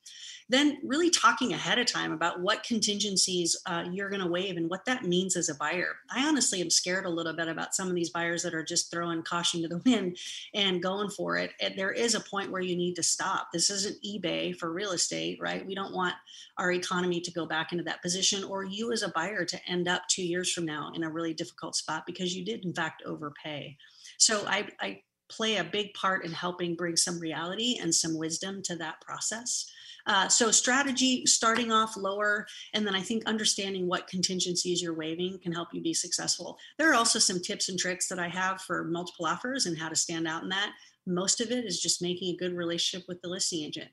[0.48, 4.68] Then, really talking ahead of time about what contingencies uh, you're going to waive and
[4.68, 5.96] what that means as a buyer.
[6.10, 8.90] I honestly am scared a little bit about some of these buyers that are just
[8.90, 10.18] throwing caution to the wind
[10.54, 11.52] and going for it.
[11.60, 13.48] And there is a point where you need to stop.
[13.52, 15.66] This isn't eBay for real estate, right?
[15.66, 16.14] We don't want
[16.58, 19.88] our economy to go back into that position or you as a buyer to end
[19.88, 23.02] up two years from now in a really difficult spot because you did, in fact,
[23.06, 23.76] overpay.
[24.18, 28.62] So I, I play a big part in helping bring some reality and some wisdom
[28.62, 29.66] to that process.
[30.06, 35.36] Uh, so strategy starting off lower and then i think understanding what contingencies you're waiving
[35.42, 38.60] can help you be successful there are also some tips and tricks that i have
[38.60, 40.72] for multiple offers and how to stand out in that
[41.08, 43.90] most of it is just making a good relationship with the listing agent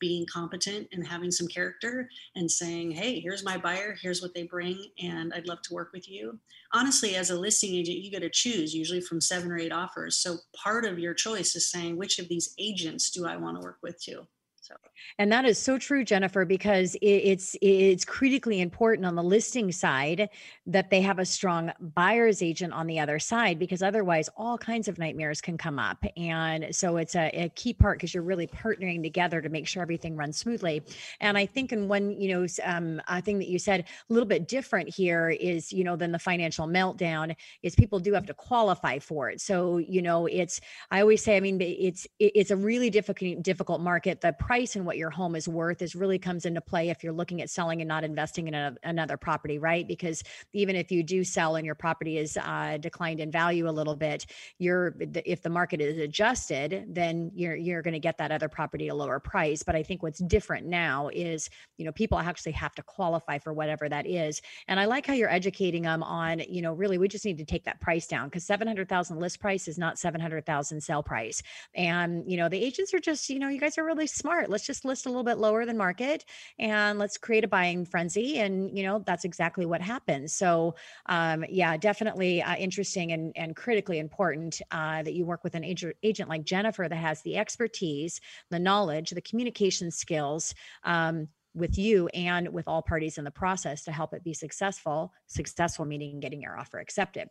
[0.00, 4.44] being competent and having some character and saying, hey, here's my buyer, here's what they
[4.44, 6.38] bring, and I'd love to work with you.
[6.72, 10.16] Honestly, as a listing agent, you get to choose usually from seven or eight offers.
[10.16, 13.64] So part of your choice is saying, which of these agents do I want to
[13.64, 14.26] work with too?
[14.66, 14.74] So.
[15.18, 20.28] And that is so true, Jennifer, because it's it's critically important on the listing side
[20.66, 24.88] that they have a strong buyer's agent on the other side, because otherwise all kinds
[24.88, 26.04] of nightmares can come up.
[26.16, 29.82] And so it's a, a key part because you're really partnering together to make sure
[29.82, 30.82] everything runs smoothly.
[31.20, 34.48] And I think in one, you know, um, thing that you said a little bit
[34.48, 38.98] different here is, you know, than the financial meltdown is people do have to qualify
[38.98, 39.40] for it.
[39.40, 43.80] So you know, it's I always say, I mean, it's it's a really difficult difficult
[43.80, 44.20] market.
[44.20, 47.04] The price price and what your home is worth is really comes into play if
[47.04, 49.86] you're looking at selling and not investing in a, another property, right?
[49.86, 50.22] Because
[50.54, 53.96] even if you do sell and your property is uh, declined in value a little
[53.96, 54.24] bit,
[54.58, 54.94] you're
[55.26, 58.94] if the market is adjusted, then you're you're going to get that other property a
[58.94, 59.62] lower price.
[59.62, 63.52] But I think what's different now is you know people actually have to qualify for
[63.52, 67.08] whatever that is, and I like how you're educating them on you know really we
[67.08, 69.98] just need to take that price down because seven hundred thousand list price is not
[69.98, 71.42] seven hundred thousand sell price,
[71.74, 74.66] and you know the agents are just you know you guys are really smart let's
[74.66, 76.24] just list a little bit lower than market
[76.58, 78.38] and let's create a buying frenzy.
[78.38, 80.34] And, you know, that's exactly what happens.
[80.34, 80.74] So,
[81.06, 85.64] um, yeah, definitely uh, interesting and, and critically important uh, that you work with an
[85.64, 90.54] agent, agent like Jennifer that has the expertise, the knowledge, the communication skills.
[90.84, 95.12] Um, with you and with all parties in the process to help it be successful
[95.26, 97.28] successful meaning getting your offer accepted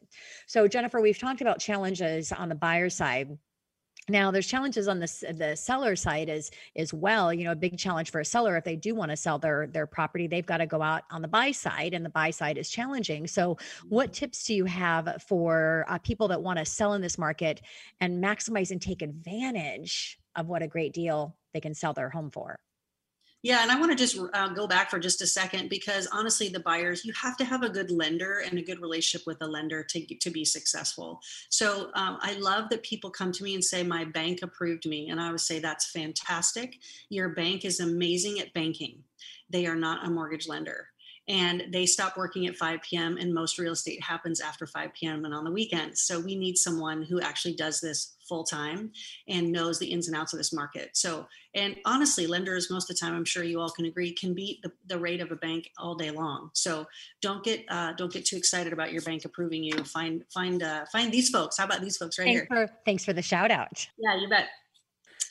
[0.47, 3.37] so jennifer we've talked about challenges on the buyer side
[4.07, 7.77] now there's challenges on the the seller side as as well you know a big
[7.77, 10.57] challenge for a seller if they do want to sell their their property they've got
[10.57, 13.27] to go out on the buy side and the buy side is challenging.
[13.27, 13.57] So
[13.89, 17.61] what tips do you have for uh, people that want to sell in this market
[17.99, 22.29] and maximize and take advantage of what a great deal they can sell their home
[22.29, 22.59] for
[23.45, 26.49] yeah, and I want to just uh, go back for just a second because honestly,
[26.49, 29.45] the buyers, you have to have a good lender and a good relationship with a
[29.45, 31.21] lender to, to be successful.
[31.49, 35.09] So um, I love that people come to me and say, My bank approved me.
[35.09, 36.79] And I would say, That's fantastic.
[37.09, 39.03] Your bank is amazing at banking,
[39.51, 40.87] they are not a mortgage lender
[41.27, 43.17] and they stop working at 5 p.m.
[43.17, 45.25] and most real estate happens after 5 p.m.
[45.25, 46.03] and on the weekends.
[46.03, 48.91] So we need someone who actually does this full time
[49.27, 50.91] and knows the ins and outs of this market.
[50.93, 54.33] So, and honestly, lenders most of the time, I'm sure you all can agree, can
[54.33, 56.49] beat the, the rate of a bank all day long.
[56.53, 56.85] So
[57.21, 59.83] don't get uh, don't get too excited about your bank approving you.
[59.83, 61.57] Find find uh, find these folks.
[61.57, 62.67] How about these folks right thanks here?
[62.67, 63.87] For, thanks for the shout out.
[63.97, 64.47] Yeah, you bet.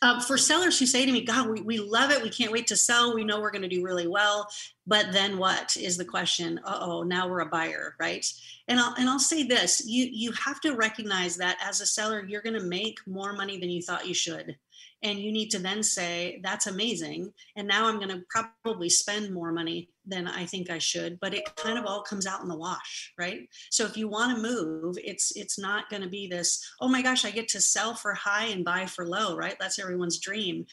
[0.04, 2.22] Um, for sellers who say to me, God, we, we love it.
[2.22, 3.14] We can't wait to sell.
[3.14, 4.50] We know we're going to do really well.
[4.86, 6.60] But then what is the question?
[6.66, 8.30] Oh, now we're a buyer, right?
[8.68, 12.22] And I'll, and I'll say this you, you have to recognize that as a seller,
[12.22, 14.58] you're going to make more money than you thought you should
[15.02, 18.22] and you need to then say that's amazing and now i'm going to
[18.62, 22.26] probably spend more money than i think i should but it kind of all comes
[22.26, 23.48] out in the wash right?
[23.70, 27.02] So if you want to move it's it's not going to be this oh my
[27.02, 29.56] gosh i get to sell for high and buy for low right?
[29.58, 30.66] That's everyone's dream.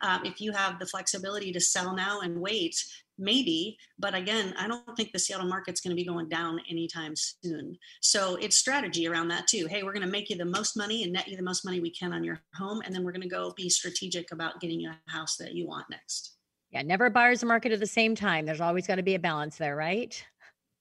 [0.00, 2.76] Um, if you have the flexibility to sell now and wait
[3.18, 7.14] maybe but again i don't think the seattle market's going to be going down anytime
[7.16, 7.76] soon.
[8.00, 9.66] So it's strategy around that too.
[9.68, 11.80] Hey we're going to make you the most money and net you the most money
[11.80, 14.80] we can on your home and then we're going to go be strategic about getting
[14.80, 16.36] you a house that you want next.
[16.70, 18.46] Yeah never buyer's market at the same time.
[18.46, 20.22] There's always got to be a balance there right?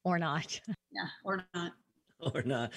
[0.04, 0.60] Or not.
[0.68, 1.74] Yeah or not
[2.34, 2.72] or not.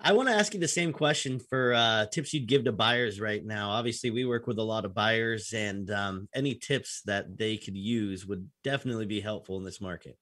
[0.00, 3.20] I want to ask you the same question for uh, tips you'd give to buyers
[3.20, 3.70] right now.
[3.70, 7.76] Obviously, we work with a lot of buyers, and um, any tips that they could
[7.76, 10.16] use would definitely be helpful in this market.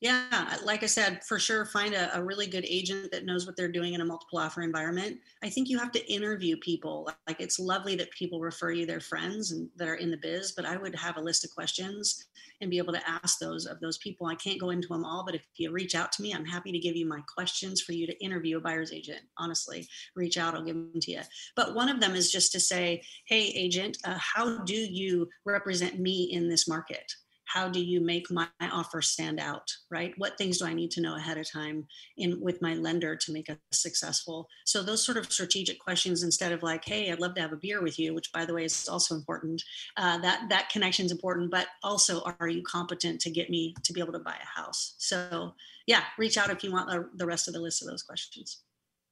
[0.00, 3.56] Yeah, like I said, for sure, find a, a, really good agent that knows what
[3.56, 5.18] they're doing in a multiple offer environment.
[5.42, 7.10] I think you have to interview people.
[7.26, 10.52] Like it's lovely that people refer you their friends and that are in the biz,
[10.52, 12.28] but I would have a list of questions
[12.60, 14.28] and be able to ask those of those people.
[14.28, 16.70] I can't go into them all, but if you reach out to me, I'm happy
[16.70, 19.22] to give you my questions for you to interview a buyer's agent.
[19.36, 21.22] Honestly, reach out, I'll give them to you.
[21.56, 25.98] But one of them is just to say, hey, agent, uh, how do you represent
[25.98, 27.12] me in this market?
[27.48, 30.12] How do you make my offer stand out right?
[30.18, 31.86] What things do i need to know ahead of time
[32.16, 34.48] in with my lender to make it successful?
[34.64, 37.56] So those sort of strategic questions instead of like hey i'd love to have a
[37.56, 39.62] beer with you which by the way is also important
[39.96, 43.92] uh, that that connection is important but also are you competent to get me to
[43.92, 44.94] be able to buy a house?
[44.98, 45.54] So
[45.86, 48.62] yeah reach out if you want the, the rest of the list of those questions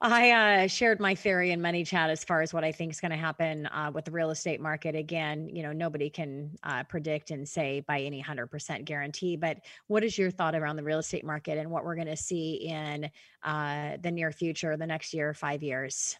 [0.02, 0.30] I
[0.64, 3.16] uh, shared my theory in ManyChat as far as what I think is going to
[3.16, 4.94] happen uh, with the real estate market.
[4.94, 10.04] Again, you know, nobody can uh, predict and say by any 100% guarantee, but what
[10.04, 13.10] is your thought around the real estate market and what we're going to see in
[13.42, 16.18] uh, the near future, the next year, five years?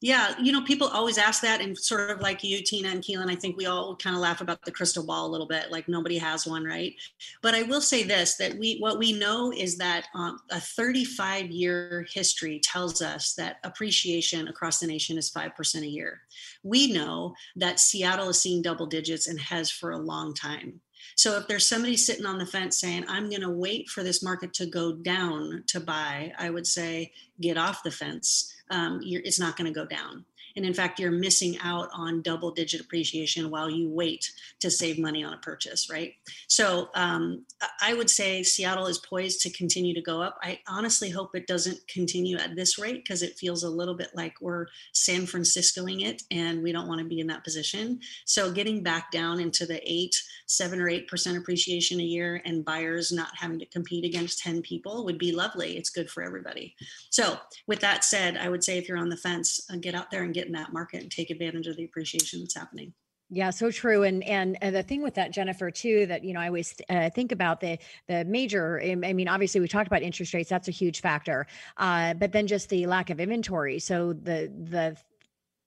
[0.00, 3.28] Yeah, you know, people always ask that, and sort of like you, Tina and Keelan,
[3.28, 5.88] I think we all kind of laugh about the crystal ball a little bit, like
[5.88, 6.94] nobody has one, right?
[7.42, 12.06] But I will say this: that we, what we know is that um, a 35-year
[12.12, 16.20] history tells us that appreciation across the nation is five percent a year.
[16.62, 20.80] We know that Seattle is seeing double digits and has for a long time.
[21.16, 24.22] So if there's somebody sitting on the fence saying, I'm going to wait for this
[24.22, 29.40] market to go down to buy, I would say, get off the fence um, it's
[29.40, 30.24] not going to go down.
[30.58, 34.28] And in fact, you're missing out on double digit appreciation while you wait
[34.58, 36.14] to save money on a purchase, right?
[36.48, 37.46] So um,
[37.80, 40.36] I would say Seattle is poised to continue to go up.
[40.42, 44.10] I honestly hope it doesn't continue at this rate because it feels a little bit
[44.14, 48.00] like we're San Franciscoing it and we don't want to be in that position.
[48.24, 52.64] So getting back down into the eight, seven or eight percent appreciation a year and
[52.64, 55.76] buyers not having to compete against 10 people would be lovely.
[55.76, 56.74] It's good for everybody.
[57.10, 57.38] So
[57.68, 60.24] with that said, I would say if you're on the fence, uh, get out there
[60.24, 62.92] and get in that market and take advantage of the appreciation that's happening.
[63.30, 64.04] Yeah, so true.
[64.04, 67.10] And, and and the thing with that, Jennifer, too, that you know, I always uh,
[67.10, 68.80] think about the the major.
[68.82, 71.46] I mean, obviously, we talked about interest rates; that's a huge factor.
[71.76, 73.80] Uh, but then just the lack of inventory.
[73.80, 74.96] So the the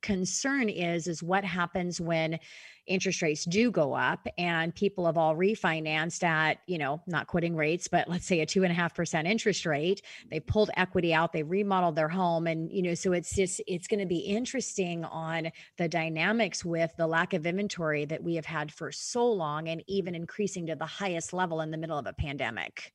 [0.01, 2.39] concern is is what happens when
[2.87, 7.55] interest rates do go up and people have all refinanced at, you know, not quitting
[7.55, 11.13] rates, but let's say a two and a half percent interest rate, they pulled equity
[11.13, 12.47] out, they remodeled their home.
[12.47, 16.91] And, you know, so it's just, it's going to be interesting on the dynamics with
[16.97, 20.75] the lack of inventory that we have had for so long and even increasing to
[20.75, 22.93] the highest level in the middle of a pandemic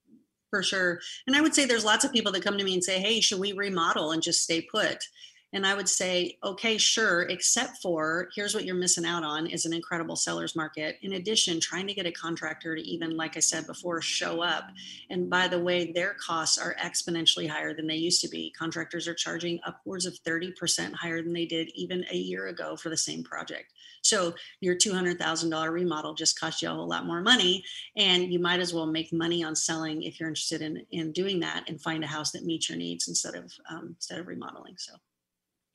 [0.49, 1.01] for sure.
[1.27, 3.21] And I would say there's lots of people that come to me and say, Hey,
[3.21, 5.05] should we remodel and just stay put?
[5.53, 9.65] And I would say, okay, sure, except for here's what you're missing out on is
[9.65, 10.99] an incredible seller's market.
[11.03, 14.65] In addition, trying to get a contractor to even, like I said before, show up.
[15.09, 18.53] And by the way, their costs are exponentially higher than they used to be.
[18.59, 22.91] Contractors are charging upwards of 30% higher than they did even a year ago for
[22.91, 23.73] the same project.
[24.03, 27.65] So your $200,000 remodel just cost you a whole lot more money.
[27.97, 31.41] And you might as well make money on selling if you're interested in, in doing
[31.41, 34.75] that and find a house that meets your needs instead of um, instead of remodeling.
[34.77, 34.95] So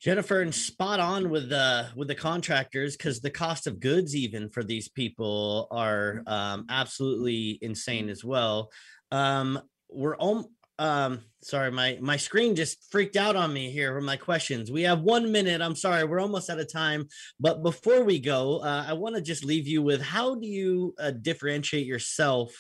[0.02, 4.50] Jennifer, and spot on with the with the contractors because the cost of goods even
[4.50, 8.72] for these people are um, absolutely insane as well.
[9.12, 10.48] Um, we're om-
[10.80, 14.72] um, sorry, my my screen just freaked out on me here with my questions.
[14.72, 15.62] We have one minute.
[15.62, 17.08] I'm sorry, we're almost out of time.
[17.40, 20.96] But before we go, uh, I want to just leave you with how do you
[21.00, 22.52] uh, differentiate yourself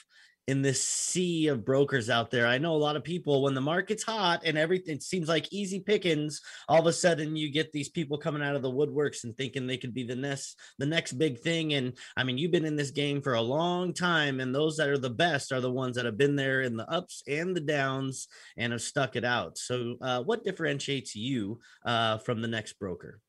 [0.48, 2.48] in this sea of brokers out there.
[2.48, 5.80] I know a lot of people when the market's hot and everything seems like easy
[5.80, 9.38] pickings, all of a sudden you get these people coming out of the woodworks and
[9.38, 12.66] thinking they could be the next the next big thing and I mean you've been
[12.66, 15.72] in this game for a long time and those that are the best are the
[15.72, 18.28] ones that have been there in the ups and the downs
[18.58, 19.58] and have stuck it out.
[19.58, 23.20] So uh, what differentiates you uh, from the next broker?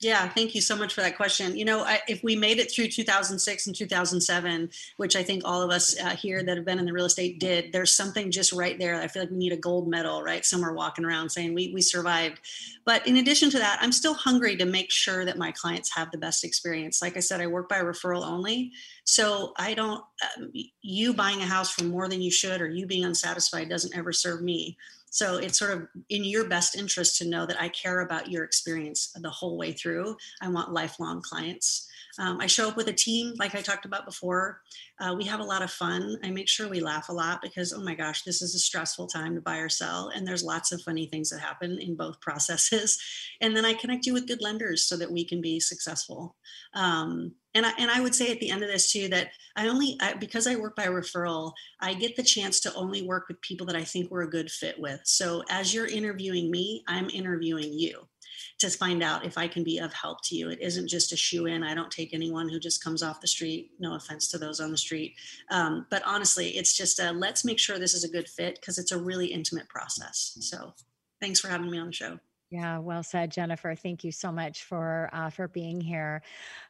[0.00, 1.56] Yeah, thank you so much for that question.
[1.56, 5.62] You know, I, if we made it through 2006 and 2007, which I think all
[5.62, 8.52] of us uh, here that have been in the real estate did, there's something just
[8.52, 9.00] right there.
[9.00, 10.44] I feel like we need a gold medal, right?
[10.44, 12.40] Somewhere walking around saying we, we survived.
[12.84, 16.10] But in addition to that, I'm still hungry to make sure that my clients have
[16.10, 17.00] the best experience.
[17.00, 18.72] Like I said, I work by referral only.
[19.04, 20.02] So I don't,
[20.36, 23.96] um, you buying a house for more than you should or you being unsatisfied doesn't
[23.96, 24.76] ever serve me.
[25.14, 28.42] So it's sort of in your best interest to know that I care about your
[28.42, 30.16] experience the whole way through.
[30.42, 31.86] I want lifelong clients.
[32.18, 34.60] Um, I show up with a team, like I talked about before.
[34.98, 36.16] Uh, we have a lot of fun.
[36.24, 39.06] I make sure we laugh a lot because, oh my gosh, this is a stressful
[39.06, 40.10] time to buy or sell.
[40.12, 43.00] And there's lots of funny things that happen in both processes.
[43.40, 46.34] And then I connect you with good lenders so that we can be successful.
[46.74, 49.68] Um, and I, and I would say at the end of this too that I
[49.68, 53.40] only I, because I work by referral, I get the chance to only work with
[53.40, 55.00] people that I think we're a good fit with.
[55.04, 58.08] So as you're interviewing me, I'm interviewing you
[58.58, 60.50] to find out if I can be of help to you.
[60.50, 61.62] It isn't just a shoe in.
[61.62, 63.70] I don't take anyone who just comes off the street.
[63.78, 65.14] No offense to those on the street,
[65.50, 68.78] um, but honestly, it's just a, let's make sure this is a good fit because
[68.78, 70.36] it's a really intimate process.
[70.40, 70.74] So
[71.20, 72.18] thanks for having me on the show.
[72.54, 73.74] Yeah, well said, Jennifer.
[73.74, 76.22] Thank you so much for uh, for being here.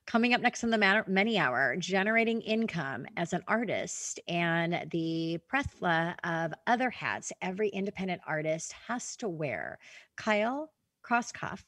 [0.07, 5.39] Coming up next on the Matter, Money Hour, generating income as an artist and the
[5.51, 9.79] plethora of other hats every independent artist has to wear.
[10.17, 10.73] Kyle
[11.07, 11.63] Krauskopf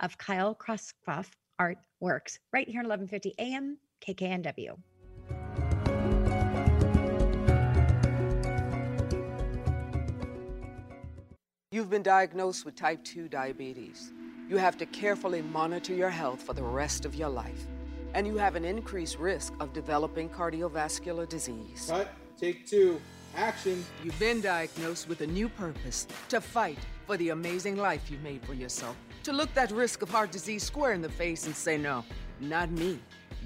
[0.00, 3.76] of Kyle Krauskopf Art Works, right here at 11:50 a.m.
[4.00, 4.78] KKNW.
[11.70, 14.14] You've been diagnosed with type 2 diabetes.
[14.48, 17.66] You have to carefully monitor your health for the rest of your life.
[18.14, 21.88] And you have an increased risk of developing cardiovascular disease.
[21.90, 22.08] Cut,
[22.38, 22.98] take two,
[23.36, 23.84] action.
[24.02, 28.42] You've been diagnosed with a new purpose to fight for the amazing life you made
[28.46, 28.96] for yourself.
[29.24, 32.02] To look that risk of heart disease square in the face and say, no,
[32.40, 32.98] not me.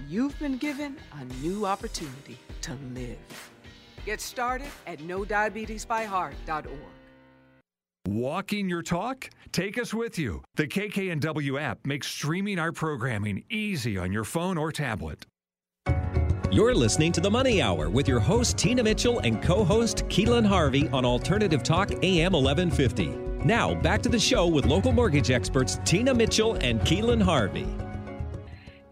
[0.08, 3.50] You've been given a new opportunity to live.
[4.06, 7.01] Get started at knowdiabetesbyheart.org.
[8.08, 9.30] Walking your talk?
[9.52, 10.42] Take us with you.
[10.56, 15.24] The KKNW app makes streaming our programming easy on your phone or tablet.
[16.50, 20.44] You're listening to The Money Hour with your host, Tina Mitchell, and co host, Keelan
[20.44, 23.06] Harvey on Alternative Talk AM 1150.
[23.46, 27.68] Now, back to the show with local mortgage experts, Tina Mitchell and Keelan Harvey.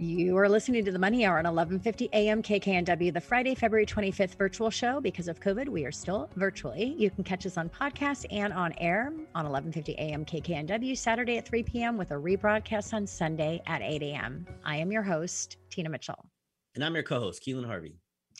[0.02, 2.42] You are listening to the Money Hour on 11:50 a.m.
[2.42, 4.98] KKNW, the Friday, February 25th virtual show.
[4.98, 6.94] Because of COVID, we are still virtually.
[6.96, 10.24] You can catch us on podcast and on air on 11:50 a.m.
[10.24, 11.98] KKNW Saturday at 3 p.m.
[11.98, 14.46] with a rebroadcast on Sunday at 8 a.m.
[14.64, 16.30] I am your host, Tina Mitchell,
[16.74, 17.98] and I'm your co-host, Keelan Harvey.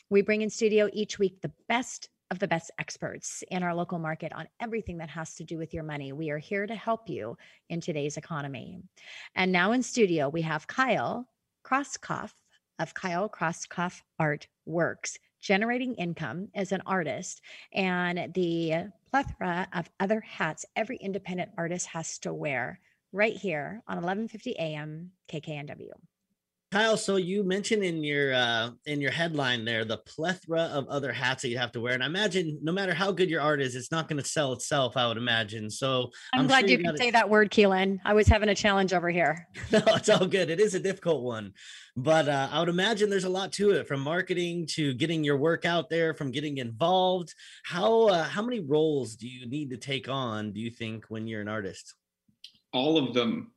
[0.09, 3.99] We bring in studio each week the best of the best experts in our local
[3.99, 6.11] market on everything that has to do with your money.
[6.11, 7.37] We are here to help you
[7.69, 8.79] in today's economy.
[9.35, 11.27] And now in studio, we have Kyle
[11.63, 12.33] Krauskopf
[12.79, 17.41] of Kyle Krauskopf Art Works, generating income as an artist
[17.73, 22.79] and the plethora of other hats every independent artist has to wear
[23.11, 25.91] right here on 1150 AM KKNW.
[26.71, 31.11] Kyle, so you mentioned in your uh, in your headline there the plethora of other
[31.11, 33.61] hats that you have to wear, and I imagine no matter how good your art
[33.61, 34.95] is, it's not going to sell itself.
[34.95, 35.69] I would imagine.
[35.69, 37.99] So I'm, I'm glad sure you, you could say that word, Keelan.
[38.05, 39.49] I was having a challenge over here.
[39.73, 40.49] no, it's all good.
[40.49, 41.51] It is a difficult one,
[41.97, 45.35] but uh, I would imagine there's a lot to it, from marketing to getting your
[45.35, 47.33] work out there, from getting involved.
[47.65, 50.53] How uh, how many roles do you need to take on?
[50.53, 51.95] Do you think when you're an artist?
[52.71, 53.51] All of them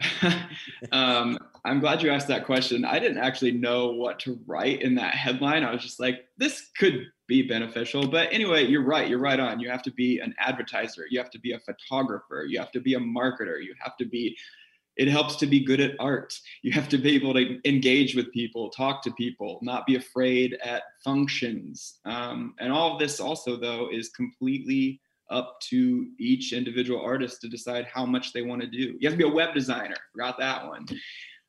[0.92, 2.84] um, I'm glad you asked that question.
[2.84, 5.64] I didn't actually know what to write in that headline.
[5.64, 8.06] I was just like, this could be beneficial.
[8.06, 9.08] But anyway, you're right.
[9.08, 9.58] You're right on.
[9.58, 11.06] You have to be an advertiser.
[11.10, 12.46] You have to be a photographer.
[12.48, 13.62] You have to be a marketer.
[13.62, 14.36] You have to be,
[14.96, 16.38] it helps to be good at art.
[16.62, 20.56] You have to be able to engage with people, talk to people, not be afraid
[20.64, 21.98] at functions.
[22.04, 27.48] Um, and all of this also, though, is completely up to each individual artist to
[27.48, 28.96] decide how much they want to do.
[28.98, 29.96] You have to be a web designer.
[30.12, 30.86] Forgot that one.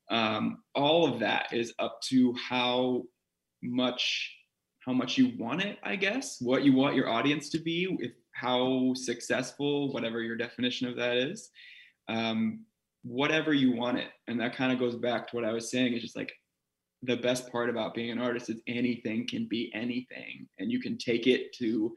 [0.10, 3.04] Um, all of that is up to how
[3.62, 4.34] much
[4.86, 6.38] how much you want it, I guess.
[6.40, 11.18] What you want your audience to be, if how successful, whatever your definition of that
[11.18, 11.50] is.
[12.08, 12.62] Um,
[13.04, 15.94] whatever you want it, and that kind of goes back to what I was saying.
[15.94, 16.32] It's just like
[17.04, 20.98] the best part about being an artist is anything can be anything, and you can
[20.98, 21.94] take it to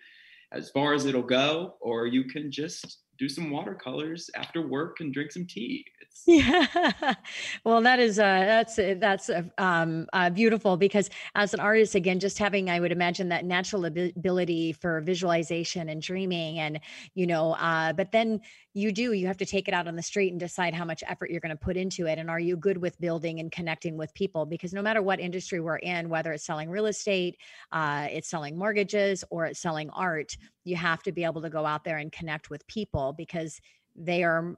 [0.53, 5.13] as far as it'll go, or you can just do some watercolors after work and
[5.13, 5.85] drink some tea.
[6.01, 7.15] It's yeah.
[7.65, 11.95] well, that is uh, that's uh, that's uh, um, uh, beautiful because as an artist,
[11.95, 16.81] again, just having I would imagine that natural ability for visualization and dreaming, and
[17.15, 18.41] you know, uh, but then
[18.73, 21.03] you do you have to take it out on the street and decide how much
[21.09, 23.97] effort you're going to put into it and are you good with building and connecting
[23.97, 24.47] with people?
[24.47, 27.37] Because no matter what industry we're in whether it's selling real estate
[27.73, 31.67] uh, it's selling mortgages or it's selling art you have to be able to go
[31.67, 33.61] out there and connect with people because
[33.97, 34.57] they are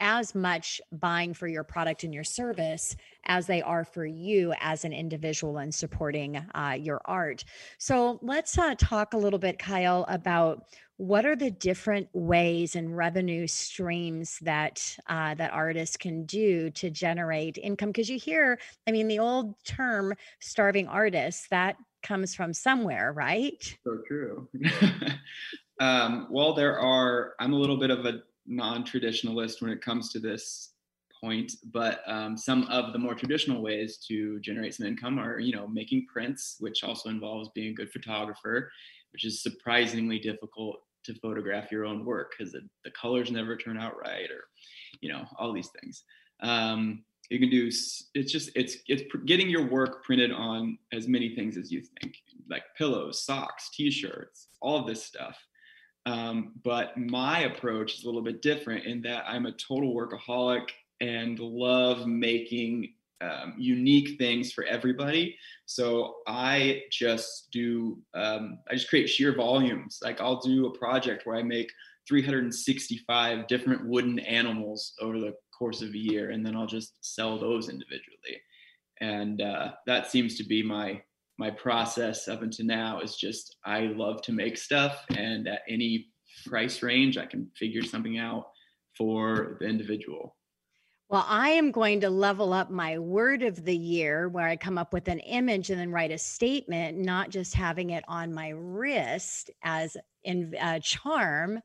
[0.00, 2.96] as much buying for your product and your service
[3.26, 7.44] as they are for you as an individual and supporting uh, your art.
[7.78, 10.64] So let's uh, talk a little bit, Kyle, about
[10.96, 16.90] what are the different ways and revenue streams that uh, that artists can do to
[16.90, 17.88] generate income?
[17.88, 23.78] Because you hear, I mean, the old term "starving artists" that comes from somewhere, right?
[23.82, 24.48] So true.
[25.80, 27.32] um, well, there are.
[27.40, 28.20] I'm a little bit of a
[28.50, 30.72] non-traditionalist when it comes to this
[31.22, 35.54] point, but um, some of the more traditional ways to generate some income are, you
[35.54, 38.70] know, making prints, which also involves being a good photographer,
[39.12, 43.98] which is surprisingly difficult to photograph your own work because the, colors never turn out
[43.98, 44.44] right, or,
[45.00, 46.04] you know, all these things.
[46.42, 51.34] Um, you can do it's just it's it's getting your work printed on as many
[51.36, 52.16] things as you think
[52.50, 55.38] like pillows socks t-shirts all this stuff
[56.06, 60.68] um, but my approach is a little bit different in that I'm a total workaholic
[61.00, 65.36] and love making um, unique things for everybody.
[65.66, 70.00] So I just do, um, I just create sheer volumes.
[70.02, 71.70] Like I'll do a project where I make
[72.08, 77.38] 365 different wooden animals over the course of a year, and then I'll just sell
[77.38, 78.40] those individually.
[79.00, 81.02] And uh, that seems to be my
[81.40, 86.08] my process up until now is just I love to make stuff, and at any
[86.46, 88.48] price range, I can figure something out
[88.96, 90.36] for the individual.
[91.08, 94.76] Well, I am going to level up my word of the year where I come
[94.76, 98.50] up with an image and then write a statement, not just having it on my
[98.50, 101.60] wrist as in a charm.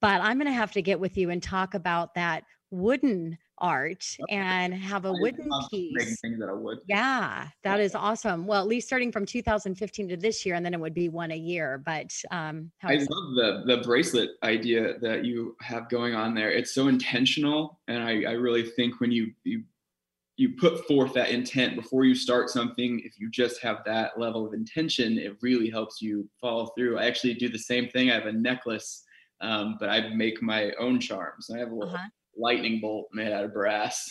[0.00, 4.04] But I'm going to have to get with you and talk about that wooden art
[4.28, 6.18] and have a wooden piece.
[6.24, 6.78] Wood.
[6.86, 8.46] Yeah, that is awesome.
[8.46, 11.30] Well, at least starting from 2015 to this year, and then it would be one
[11.30, 11.82] a year.
[11.84, 16.50] But um, I love the the bracelet idea that you have going on there.
[16.50, 19.62] It's so intentional, and I, I really think when you you
[20.36, 24.46] you put forth that intent before you start something if you just have that level
[24.46, 28.14] of intention it really helps you follow through i actually do the same thing i
[28.14, 29.02] have a necklace
[29.40, 33.32] um, but i make my own charms i have a little uh-huh lightning bolt made
[33.32, 34.08] out of brass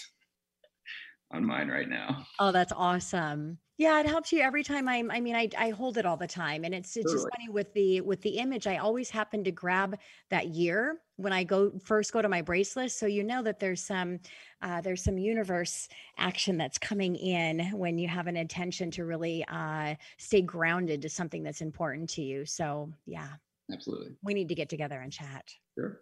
[1.31, 2.25] on mine right now.
[2.39, 3.57] Oh, that's awesome.
[3.77, 6.25] Yeah, it helps you every time I'm I mean I I hold it all the
[6.25, 7.15] time and it's it's totally.
[7.15, 9.99] just funny with the with the image I always happen to grab
[10.31, 13.85] that year when I go first go to my bracelet so you know that there's
[13.85, 14.19] some
[14.61, 19.45] uh, there's some universe action that's coming in when you have an intention to really
[19.47, 22.45] uh, stay grounded to something that's important to you.
[22.45, 23.27] So, yeah.
[23.71, 24.15] Absolutely.
[24.23, 25.45] We need to get together and chat.
[25.77, 26.01] Sure.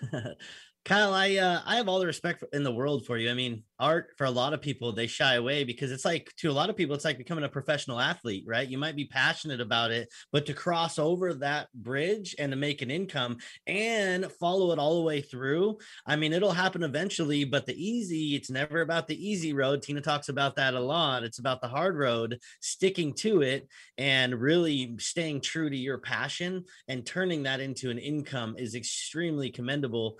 [0.84, 3.30] Kyle, I uh, I have all the respect in the world for you.
[3.30, 6.50] I mean, art for a lot of people they shy away because it's like to
[6.50, 8.68] a lot of people it's like becoming a professional athlete right?
[8.68, 12.82] You might be passionate about it but to cross over that bridge and to make
[12.82, 17.64] an income and follow it all the way through i mean it'll happen eventually but
[17.64, 19.82] the easy it's never about the easy road.
[19.82, 21.22] Tina talks about that a lot.
[21.22, 26.64] It's about the hard road sticking to it and really staying true to your passion
[26.88, 30.18] and turning that into an income is extremely commendable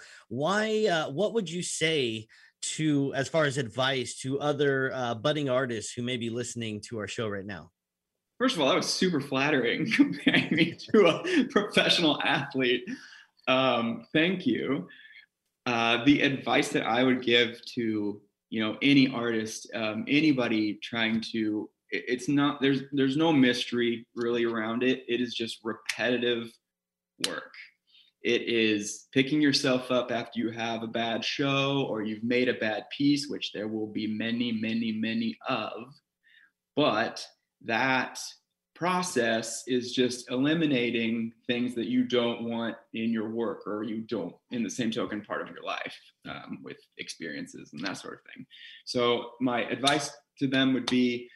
[0.50, 2.26] why uh, what would you say
[2.62, 6.98] to as far as advice to other uh, budding artists who may be listening to
[6.98, 7.70] our show right now?
[8.38, 12.84] First of all, that was super flattering comparing me to a professional athlete.
[13.46, 14.88] Um, thank you.
[15.66, 21.20] Uh, the advice that I would give to you know any artist, um, anybody trying
[21.32, 25.04] to, it, it's not there's there's no mystery really around it.
[25.06, 26.50] It is just repetitive
[27.28, 27.52] work.
[28.22, 32.54] It is picking yourself up after you have a bad show or you've made a
[32.54, 35.94] bad piece, which there will be many, many, many of.
[36.76, 37.24] But
[37.64, 38.18] that
[38.80, 44.34] process is just eliminating things that you don't want in your work or you don't
[44.52, 45.94] in the same token part of your life
[46.26, 48.46] um, with experiences and that sort of thing
[48.86, 51.28] so my advice to them would be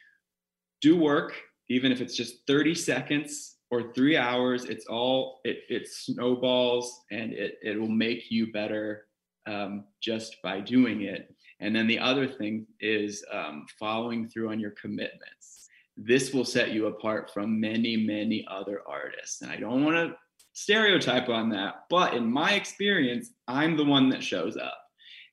[0.81, 1.35] do work
[1.69, 7.33] even if it's just 30 seconds or three hours it's all it, it snowballs and
[7.33, 9.05] it, it will make you better
[9.47, 14.59] um, just by doing it and then the other thing is um, following through on
[14.59, 15.55] your commitments
[15.97, 19.41] this will set you apart from many, many other artists.
[19.41, 20.15] And I don't want to
[20.53, 24.77] stereotype on that, but in my experience, I'm the one that shows up.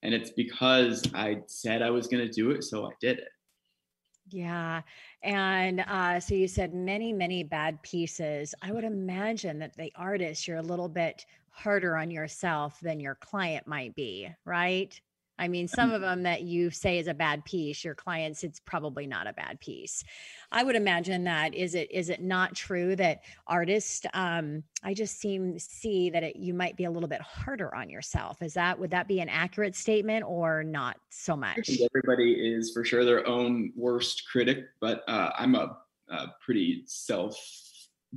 [0.03, 3.29] And it's because I said I was going to do it, so I did it.
[4.33, 4.83] Yeah.
[5.23, 8.55] And uh, so you said many, many bad pieces.
[8.63, 13.15] I would imagine that the artist, you're a little bit harder on yourself than your
[13.15, 14.99] client might be, right?
[15.43, 18.61] I mean, some of them that you say is a bad piece, your clients, it's
[18.61, 20.05] probably not a bad piece.
[20.53, 25.19] I would imagine that is it is it not true that artists um I just
[25.19, 28.41] seem see that it, you might be a little bit harder on yourself.
[28.41, 31.69] Is that would that be an accurate statement or not so much?
[31.93, 35.77] everybody is for sure their own worst critic, but uh, I'm a,
[36.09, 37.37] a pretty self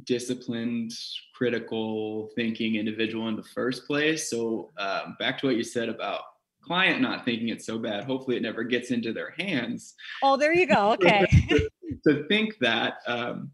[0.03, 0.91] disciplined,
[1.33, 4.29] critical thinking individual in the first place.
[4.29, 6.21] So um, back to what you said about
[6.65, 8.03] client not thinking it's so bad.
[8.03, 9.95] Hopefully, it never gets into their hands.
[10.23, 10.95] Oh, there you go.
[11.05, 11.25] Okay.
[11.49, 11.69] to,
[12.07, 13.51] to, think that, um,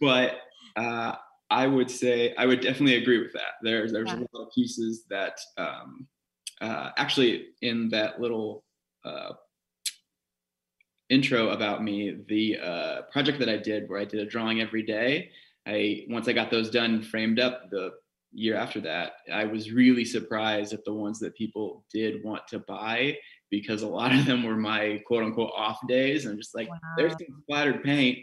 [0.00, 0.38] but
[0.76, 1.14] uh,
[1.50, 3.54] I would say I would definitely agree with that.
[3.62, 4.18] There's there's yeah.
[4.18, 6.06] a lot of pieces that um,
[6.60, 8.64] uh, actually in that little
[9.04, 9.32] uh,
[11.08, 14.82] intro about me, the uh, project that I did where I did a drawing every
[14.82, 15.30] day.
[15.66, 17.92] I once I got those done framed up, the
[18.36, 22.60] year after that, I was really surprised at the ones that people did want to
[22.60, 23.16] buy
[23.50, 26.26] because a lot of them were my quote unquote off days.
[26.26, 26.78] I'm just like, wow.
[26.96, 28.18] there's some splattered paint,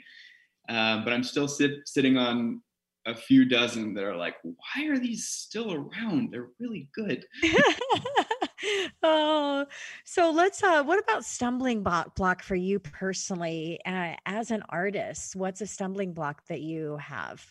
[0.70, 2.62] um, but I'm still sit, sitting on
[3.06, 6.32] a few dozen that are like, why are these still around?
[6.32, 7.26] They're really good.
[9.04, 9.66] oh,
[10.06, 10.64] so let's.
[10.64, 15.36] Uh, what about stumbling block for you personally uh, as an artist?
[15.36, 17.46] What's a stumbling block that you have?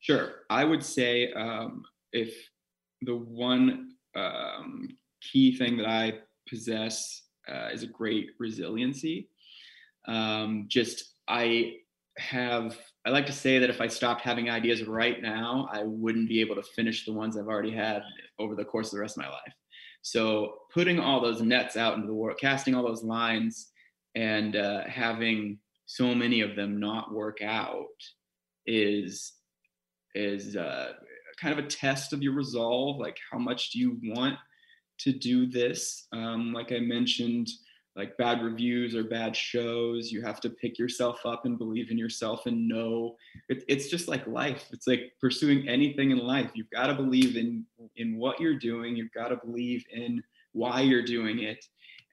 [0.00, 2.34] Sure, I would say um, if
[3.02, 4.88] the one um,
[5.20, 6.14] key thing that I
[6.48, 9.28] possess uh, is a great resiliency.
[10.06, 11.74] Um, just I
[12.18, 16.28] have I like to say that if I stopped having ideas right now, I wouldn't
[16.28, 18.02] be able to finish the ones I've already had
[18.38, 19.52] over the course of the rest of my life.
[20.02, 23.70] So putting all those nets out into the world, casting all those lines,
[24.14, 27.86] and uh, having so many of them not work out
[28.66, 29.32] is
[30.14, 30.92] is uh,
[31.40, 32.98] kind of a test of your resolve.
[32.98, 34.36] Like, how much do you want
[34.98, 36.06] to do this?
[36.12, 37.48] Um, like I mentioned,
[37.98, 41.98] like bad reviews or bad shows, you have to pick yourself up and believe in
[41.98, 43.16] yourself and know
[43.48, 44.66] it, it's just like life.
[44.72, 46.50] It's like pursuing anything in life.
[46.54, 47.64] You've got to believe in
[47.96, 48.96] in what you're doing.
[48.96, 50.22] You've got to believe in
[50.52, 51.64] why you're doing it,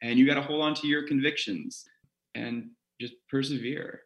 [0.01, 1.85] and you got to hold on to your convictions
[2.33, 4.01] and just persevere.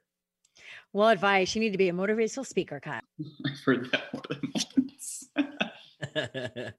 [0.91, 1.55] Well, advice.
[1.55, 3.01] You need to be a motivational speaker, Kyle.
[3.45, 4.88] I've heard that more than once.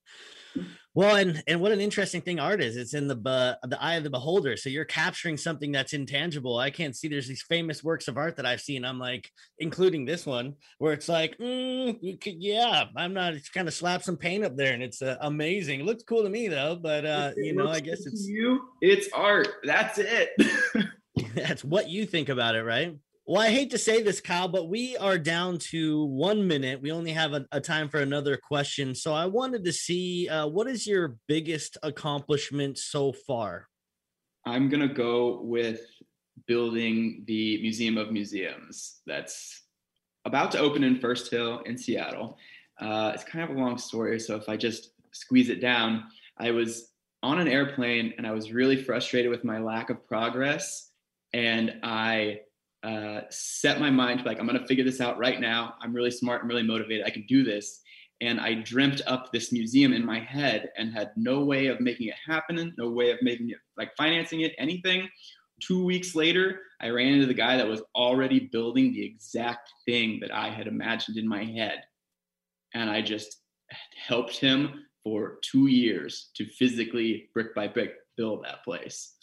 [0.95, 2.76] well, and and what an interesting thing art is.
[2.76, 4.57] It's in the uh, the eye of the beholder.
[4.57, 6.59] So you're capturing something that's intangible.
[6.59, 7.09] I can't see.
[7.09, 8.85] There's these famous works of art that I've seen.
[8.85, 13.35] I'm like, including this one, where it's like, mm, could, yeah, I'm not.
[13.35, 15.81] It's kind of slap some paint up there, and it's uh, amazing.
[15.81, 18.61] It looks cool to me though, but uh, you know, I guess it's you.
[18.81, 19.49] It's art.
[19.64, 20.31] That's it.
[21.35, 22.97] that's what you think about it, right?
[23.31, 26.83] Well, I hate to say this, Kyle, but we are down to one minute.
[26.83, 28.93] We only have a, a time for another question.
[28.93, 33.68] So I wanted to see uh, what is your biggest accomplishment so far?
[34.45, 35.83] I'm going to go with
[36.49, 39.62] building the Museum of Museums that's
[40.24, 42.37] about to open in First Hill in Seattle.
[42.81, 44.18] Uh, it's kind of a long story.
[44.18, 46.03] So if I just squeeze it down,
[46.37, 46.91] I was
[47.22, 50.91] on an airplane and I was really frustrated with my lack of progress.
[51.33, 52.41] And I
[52.83, 55.74] uh, set my mind to like, I'm going to figure this out right now.
[55.81, 56.43] I'm really smart.
[56.43, 57.07] I'm really motivated.
[57.07, 57.81] I can do this.
[58.22, 62.09] And I dreamt up this museum in my head and had no way of making
[62.09, 65.09] it happen, no way of making it like financing it, anything.
[65.61, 70.18] Two weeks later, I ran into the guy that was already building the exact thing
[70.20, 71.83] that I had imagined in my head.
[72.74, 73.41] And I just
[74.07, 79.14] helped him for two years to physically brick by brick build that place.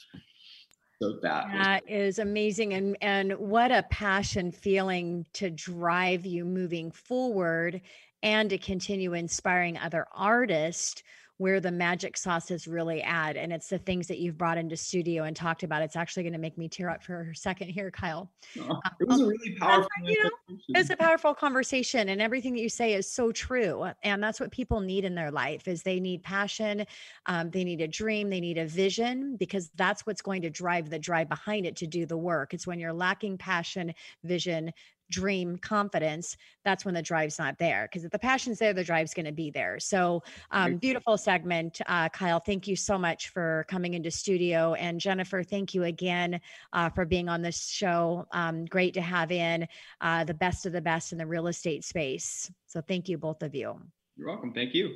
[1.02, 6.44] So that that was- is amazing, and and what a passion feeling to drive you
[6.46, 7.82] moving forward,
[8.24, 11.04] and to continue inspiring other artists
[11.38, 13.38] where the magic sauce is really at.
[13.38, 15.84] And it's the things that you've brought into studio and talked about.
[15.84, 18.32] It's actually going to make me tear up for a second here, Kyle.
[18.60, 19.90] Oh, it was a really powerful.
[20.04, 20.30] You know,
[20.70, 23.86] it's a powerful conversation, and everything that you say is so true.
[24.04, 26.86] And that's what people need in their life: is they need passion,
[27.28, 30.90] um, they need a dream, they need a vision, because that's what's going to drive
[30.90, 32.54] the drive behind it to do the work.
[32.54, 34.72] It's when you're lacking passion, vision,
[35.10, 39.14] dream confidence that's when the drive's not there because if the passion's there the drive's
[39.14, 39.80] going to be there.
[39.80, 42.40] So um, beautiful segment uh, kyle.
[42.40, 44.74] Thank you so much for coming into studio.
[44.74, 46.40] And jennifer thank you again
[46.74, 48.28] uh, for being on this show.
[48.32, 49.68] Um, great to have in
[50.02, 52.52] uh, the best of the best in the real estate space.
[52.66, 53.80] So thank you both of you.
[54.16, 54.54] You're welcome.
[54.54, 54.96] Thank you.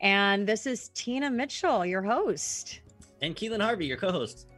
[0.00, 2.80] And this is tina mitchell your host.
[3.20, 4.48] And keelan harvey your co-host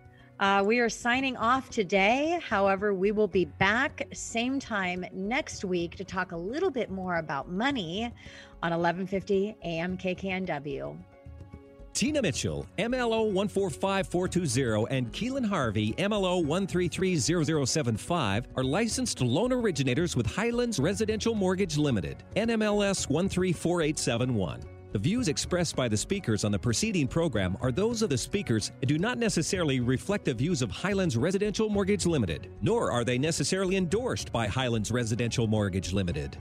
[0.41, 2.41] uh, we are signing off today.
[2.43, 7.16] However, we will be back same time next week to talk a little bit more
[7.16, 8.05] about money
[8.62, 10.99] on 1150 AM KKNW.
[11.93, 20.80] Tina Mitchell, MLO 145420, and Keelan Harvey, MLO 1330075, are licensed loan originators with Highlands
[20.80, 24.74] Residential Mortgage Limited, NMLS 134871.
[24.95, 28.70] The views expressed by the speakers on the preceding program are those of the speakers
[28.80, 33.18] and do not necessarily reflect the views of Highlands Residential Mortgage Limited, nor are they
[33.18, 36.38] necessarily endorsed by Highlands Residential Mortgage Limited.